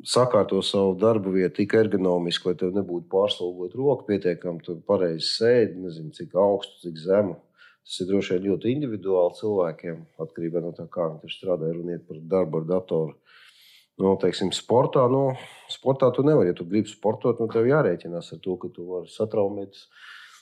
Sakārto 0.07 0.61
savu 0.65 0.95
darbu 0.97 1.33
vietu 1.35 1.59
tik 1.59 1.75
ergonomiski, 1.77 2.49
lai 2.49 2.57
tev 2.57 2.71
nebūtu 2.73 3.05
pārslogota 3.11 3.77
roka, 3.77 4.07
pietiekami 4.07 4.63
tur 4.65 4.79
pareizi 4.87 5.27
sēdi, 5.27 5.77
nezinu, 5.83 6.13
cik 6.15 6.33
augstu, 6.41 6.79
cik 6.87 6.97
zemu. 7.01 7.35
Tas 7.85 7.99
ir 8.01 8.09
droši 8.09 8.35
vien 8.35 8.47
ļoti 8.47 8.71
individuāli 8.75 9.37
cilvēkiem, 9.39 9.99
atkarībā 10.21 10.61
no 10.63 10.71
tā, 10.77 10.87
kā 10.89 11.07
viņi 11.11 11.33
strādā. 11.33 11.69
Runiet 11.75 12.05
par 12.07 12.21
darbu 12.33 12.61
ar 12.61 12.67
datoru. 12.69 13.15
Nu, 13.99 14.13
teiksim, 14.21 14.53
sportā, 14.55 15.03
nu, 15.11 15.33
sportā 15.69 16.07
tu 16.15 16.23
nevari, 16.25 16.53
ja 16.53 16.57
tu 16.57 16.65
gribi 16.65 16.89
sportot, 16.89 17.41
nu, 17.43 17.49
tev 17.51 17.67
jārēķinās 17.69 18.31
ar 18.35 18.39
to, 18.43 18.55
ka 18.61 18.71
tu 18.73 18.87
vari 18.87 19.11
satraumēt. 19.11 19.77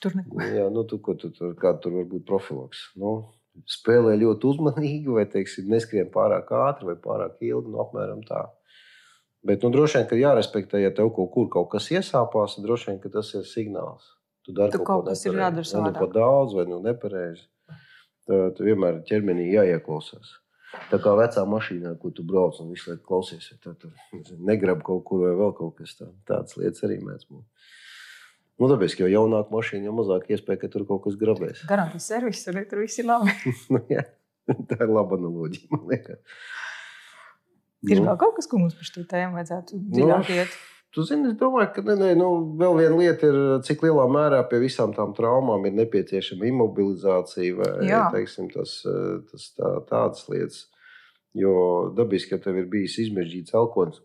Tur 0.04 0.16
neko. 0.16 0.40
Jā, 0.46 0.70
nu, 0.72 0.86
tu, 0.88 1.00
ko 1.04 1.16
tu 1.20 1.32
tur, 1.36 1.56
kāda 1.60 1.82
tur 1.84 1.98
var 1.98 2.06
būt 2.12 2.24
profilaks. 2.30 2.86
Nu, 3.00 3.16
spēlē 3.68 4.14
ļoti 4.22 4.48
uzmanīgi, 4.54 5.10
vai 5.12 5.26
teiksim, 5.28 5.68
neskrien 5.72 6.08
pārāk 6.14 6.54
ātri 6.56 6.92
vai 6.92 6.96
pārāk 7.02 7.42
ilgi. 7.44 7.74
Nu, 7.74 7.82
apmēram 7.84 8.22
tā. 8.28 8.46
Bet 9.44 9.64
nu, 9.64 9.72
droši 9.72 10.00
vien, 10.00 10.08
ka 10.08 10.20
jārespektē, 10.20 10.82
ja 10.84 10.92
tev 10.96 11.12
kaut 11.16 11.32
kur 11.34 11.48
kaut 11.52 11.70
kas 11.74 11.88
iesāpās, 11.96 12.58
tad 12.58 12.66
droši 12.68 12.92
vien 12.92 13.00
tas 13.12 13.34
ir 13.40 13.46
signāls. 13.48 14.12
Tu 14.46 14.56
dari 14.56 14.76
Tu 14.76 14.84
kaut 14.84 15.08
kas 15.08 15.24
ir 15.26 15.36
nepareizi. 15.36 15.46
jādara 15.46 15.64
Vai 15.64 15.70
nu 15.70 15.72
savādāk. 15.72 16.00
par 16.00 16.12
daudz, 16.16 16.56
vai 16.58 16.66
nu 16.68 16.80
nepareizi. 16.84 17.48
Tad 18.30 18.60
vienmēr 18.62 19.02
ķermenī 19.10 19.48
jāieklausās. 19.54 20.36
Tā 20.92 21.00
kā 21.02 21.14
vecā 21.18 21.42
mašīnā, 21.50 21.96
ko 22.02 22.12
tu 22.14 22.24
brauc 22.26 22.58
un 22.62 22.70
visu 22.74 22.92
laiku 22.92 23.06
klausies, 23.10 23.48
ja 23.52 23.58
tad 23.64 23.80
tur 23.82 24.38
negrib 24.46 24.84
kaut 24.86 25.04
kur 25.08 25.24
vai 25.26 25.32
vēl 25.38 25.54
kaut 25.58 25.76
kas 25.80 25.96
tāds. 25.98 26.16
Tādas 26.30 26.58
lietas 26.62 26.86
arī 26.86 27.00
mēdz 27.02 27.26
būt. 27.30 27.44
Nu, 28.60 28.68
tāpēc, 28.68 28.98
jau 29.00 29.08
jaunāka 29.10 29.54
mašīna, 29.56 29.88
jau 29.88 29.94
mazāk 29.98 30.28
iespēja, 30.36 30.60
ka 30.66 30.70
tur 30.74 30.84
kaut 30.90 31.06
kas 31.06 31.16
grabēs. 31.18 31.62
Garantijas 31.70 32.10
servis, 32.12 32.42
arī 32.52 32.66
tur 32.70 32.82
viss 32.84 33.00
ir 33.02 33.08
labi. 33.10 33.34
Nu, 33.74 33.82
jā, 33.90 34.04
tā 34.70 34.78
ir 34.84 34.92
laba 34.92 35.18
analoģija. 35.18 35.70
man 35.74 35.86
liekas. 35.94 36.20
Ir 37.88 38.02
Nu. 38.02 38.10
vēl 38.10 38.18
kaut 38.20 38.36
kas, 38.36 38.50
ko 38.52 38.60
mums 38.60 38.76
par 38.76 38.90
šo 38.90 39.06
tēmu 39.08 39.38
vajadzētu 39.40 39.78
dziļāk 39.96 40.32
iet. 40.36 40.58
Tu 40.96 41.04
zini, 41.06 41.30
es 41.30 41.38
domāju, 41.38 41.70
ka 41.76 41.84
ne, 41.86 41.96
ne, 42.00 42.10
nu, 42.18 42.28
vēl 42.58 42.80
viena 42.80 42.98
lieta 42.98 43.30
ir, 43.30 43.36
cik 43.66 43.84
lielā 43.86 44.08
mērā 44.10 44.40
pie 44.50 44.58
visām 44.64 44.96
tām 44.96 45.14
traumām 45.18 45.68
ir 45.70 45.76
nepieciešama 45.78 46.48
imobilizācija 46.50 47.58
vai 47.60 47.72
Jā. 47.86 48.08
teiksim, 48.16 48.48
tas, 48.50 48.80
eh, 48.90 49.20
tas 49.30 49.52
tā, 49.54 49.74
tādas 49.92 50.26
lietas. 50.32 50.64
Jo 51.38 51.92
dabiski, 51.94 52.34
ka 52.34 52.42
tev 52.42 52.58
ir 52.58 52.66
bijis 52.72 52.98
izmežģīts 53.06 53.54
elkons, 53.54 54.02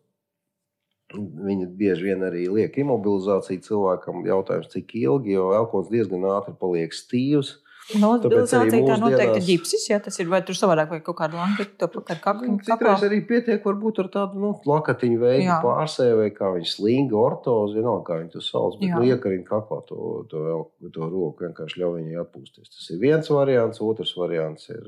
viņi 1.17 1.71
bieži 1.79 2.11
vien 2.11 2.25
arī 2.27 2.45
liek 2.53 2.77
imobilizāciju 2.81 3.65
cilvēkam. 3.65 4.21
Jautājums, 4.29 4.69
cik 4.73 4.93
ilgi, 5.01 5.39
jo 5.39 5.51
elkons 5.57 5.89
diezgan 5.89 6.29
ātri 6.37 6.53
paliek 6.61 6.93
stīvs. 6.93 7.57
Mobilizācija 7.93 8.71
tā 8.73 8.79
mūsdienās- 8.81 9.03
noteikti 9.03 9.37
ir 9.37 9.45
ģipsis, 9.49 9.83
ja 9.91 9.99
tas 10.01 10.17
ir, 10.19 10.29
vai 10.33 10.41
tur 10.43 10.57
savādāk, 10.57 10.89
vai 10.89 11.01
kaut 11.05 11.19
kāda 11.19 11.37
lanketa, 11.37 11.77
to 11.79 11.89
pakaļ 11.89 12.21
kakliņu 12.25 12.59
kaklā. 12.65 12.95
Citreiz 12.97 13.05
arī 13.11 13.19
pietiek 13.29 13.63
varbūt 13.63 13.99
ar 14.01 14.09
tādu 14.09 14.41
nu, 14.41 14.53
lakatiņu 14.65 15.19
veidu 15.21 15.45
Jā. 15.45 15.59
pārsēju, 15.63 16.17
vai 16.23 16.31
kā 16.31 16.49
viņi 16.57 16.71
slinga 16.73 17.13
ortozi, 17.21 17.77
vienalga, 17.77 18.05
kā 18.09 18.21
viņi 18.23 18.33
to 18.33 18.41
sauc. 18.41 18.79
Bet 18.81 18.89
Jā. 18.89 18.97
nu, 18.97 19.05
iekarina 19.13 19.45
kaklā 19.45 19.87
to, 19.87 20.27
to, 20.31 20.71
to, 20.81 20.91
to 20.97 21.01
roku, 21.13 21.45
vienkārši 21.45 21.81
ļauj 21.85 21.99
viņai 22.01 22.23
atpūsties. 22.25 22.73
Tas 22.73 22.91
ir 22.91 22.99
viens 23.05 23.29
variants, 23.29 23.81
otrs 23.85 24.15
variants 24.17 24.71
ir, 24.71 24.81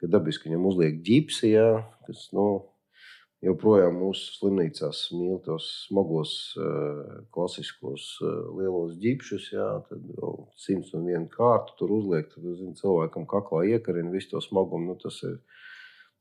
ka 0.00 0.06
dabiski 0.06 0.50
viņam 0.50 0.66
uzliek 0.68 1.00
ģipsi, 1.02 1.54
jā, 1.56 1.84
kas, 2.06 2.28
nu, 2.36 2.66
joprojām 3.44 3.96
mūsu 4.02 4.34
slimnīcās 4.36 5.06
mīl 5.16 5.38
tos 5.44 5.68
smagos, 5.86 6.34
eh, 6.60 7.14
klasiskos 7.34 8.10
eh, 8.20 8.36
lielos 8.58 8.98
ģipšus, 9.00 9.50
jā, 9.54 9.70
tad 9.88 10.04
jau 10.18 10.34
101 10.60 11.28
kārtu 11.32 11.78
tur 11.78 11.96
uzliek, 11.96 12.28
tad, 12.32 12.44
zini, 12.58 12.76
cilvēkam 12.80 13.26
kaklā 13.30 13.64
iekarina 13.72 14.12
visu 14.12 14.34
to 14.34 14.44
smagumu, 14.44 14.92
nu, 14.92 15.00
tas 15.00 15.22
ir 15.28 15.40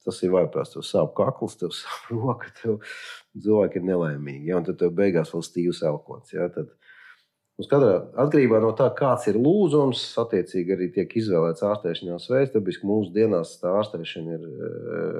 Tas 0.07 0.21
ir 0.23 0.31
vaiprāts, 0.31 0.71
tev 0.71 0.83
sāp 0.87 1.09
kakls, 1.17 1.57
tev 1.59 1.73
sāp 1.75 2.07
roka, 2.15 2.47
tev 2.61 2.77
cilvēki 3.35 3.81
ir 3.81 3.87
nelaimīgi. 3.89 4.47
Ja? 4.47 4.59
Un 4.61 4.67
tad 4.69 4.79
tev 4.79 4.93
beigās 4.95 5.33
vēl 5.35 5.43
stīvs 5.43 5.81
elkons. 5.89 6.31
Ja? 6.31 6.47
Tad 6.53 6.71
mums 7.59 7.67
katrā 7.71 7.97
atkarībā 8.23 8.61
no 8.63 8.71
tā, 8.79 8.87
kāds 8.95 9.27
ir 9.27 9.39
lūzums, 9.43 10.05
attiecīgi 10.23 10.75
arī 10.75 10.87
tiek 10.95 11.17
izvēlēts 11.19 11.65
ārstēšanās 11.67 12.29
veids. 12.31 12.53
Tāpēc 12.55 12.79
mūsu 12.87 13.11
dienās 13.17 13.57
tā 13.59 13.75
ārstēšana 13.81 14.37
ir 14.37 14.47
eh, 14.47 15.19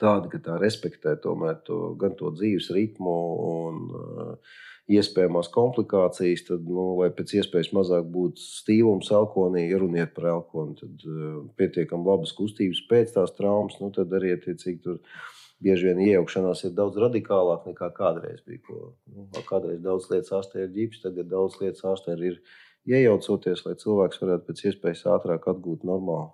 tāda, 0.00 0.30
ka 0.32 0.40
tā 0.42 0.56
respektē 0.60 1.16
tomēr 1.22 1.60
to, 1.66 1.94
gan 2.00 2.16
to 2.18 2.32
dzīves 2.34 2.70
ritmu 2.74 3.14
un 3.46 3.78
uh, 3.90 4.58
iespējamās 4.86 5.48
komplikācijas, 5.54 6.44
tad, 6.46 6.66
nu, 6.70 6.92
lai 7.00 7.08
pēc 7.14 7.36
iespējas 7.40 7.72
mazāk 7.74 8.06
būtu 8.12 8.42
stīvums 8.42 9.10
elkonī, 9.14 9.66
ja 9.66 9.80
runiet 9.82 10.12
par 10.14 10.30
elkonu, 10.36 10.76
tad 10.78 11.06
uh, 11.08 11.40
pietiekami 11.58 12.06
labas 12.06 12.34
kustības 12.36 12.84
pēc 12.90 13.16
tās 13.16 13.34
traumas, 13.38 13.80
nu, 13.82 13.90
tad 13.94 14.12
arī 14.18 14.36
attiecīgi 14.36 14.82
tur 14.84 15.00
bieži 15.62 15.88
vien 15.88 16.02
iejaukšanās 16.04 16.66
ir 16.68 16.76
daudz 16.76 17.00
radikālāk 17.00 17.66
nekā 17.70 17.90
kādreiz 17.96 18.42
bija. 18.46 18.62
Ko, 18.68 18.92
nu, 19.10 19.26
kādreiz 19.48 19.80
daudz 19.84 20.10
lietas 20.12 20.34
ārstē 20.38 20.66
ir 20.66 20.72
ģips, 20.74 21.02
tagad 21.06 21.30
daudz 21.32 21.58
lietas 21.62 21.84
ārstē 21.88 22.16
ir 22.20 22.40
iejaucoties, 22.86 23.64
lai 23.66 23.74
cilvēks 23.80 24.22
varētu 24.22 24.46
pēc 24.50 24.64
iespējas 24.70 25.06
ātrāk 25.16 25.48
atgūt 25.50 25.86
normālu. 25.88 26.30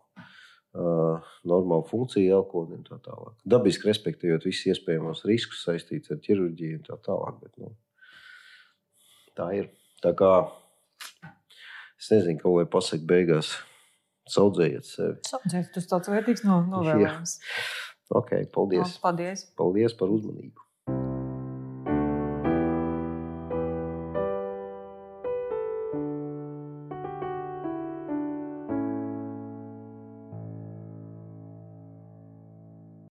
Normālu 0.72 1.84
funkciju 1.84 2.32
elkonī 2.38 2.78
un 2.78 2.86
tā 2.86 2.96
tālāk. 3.04 3.34
Dabiski 3.44 3.90
respektējot 3.90 4.46
visus 4.48 4.70
iespējamos 4.72 5.20
riskus 5.28 5.60
saistītus 5.66 6.14
ar 6.14 6.22
ķirurģiju 6.24 6.78
un 6.78 6.86
tā 6.86 6.96
tālāk. 7.04 7.42
Bet, 7.42 7.52
nu, 7.60 7.74
tā 9.36 9.50
ir. 9.58 9.68
Tā 10.02 10.14
kā 10.18 10.32
es 12.00 12.08
nezinu, 12.10 12.40
ko 12.40 12.56
lai 12.56 12.66
pasaktu 12.72 13.06
beigās. 13.10 13.52
Saudzējiet 14.32 14.86
sevi. 14.86 15.16
Saudzēt, 15.28 15.72
tas 15.74 15.88
tāds 15.90 16.10
vērtīgs 16.10 16.44
no, 16.46 16.62
novēlējums. 16.72 17.36
Ok, 18.14 18.36
paldies. 18.54 18.96
Paldies! 19.02 19.44
Paldies 19.58 19.96
par 19.98 20.12
uzmanību. 20.14 20.62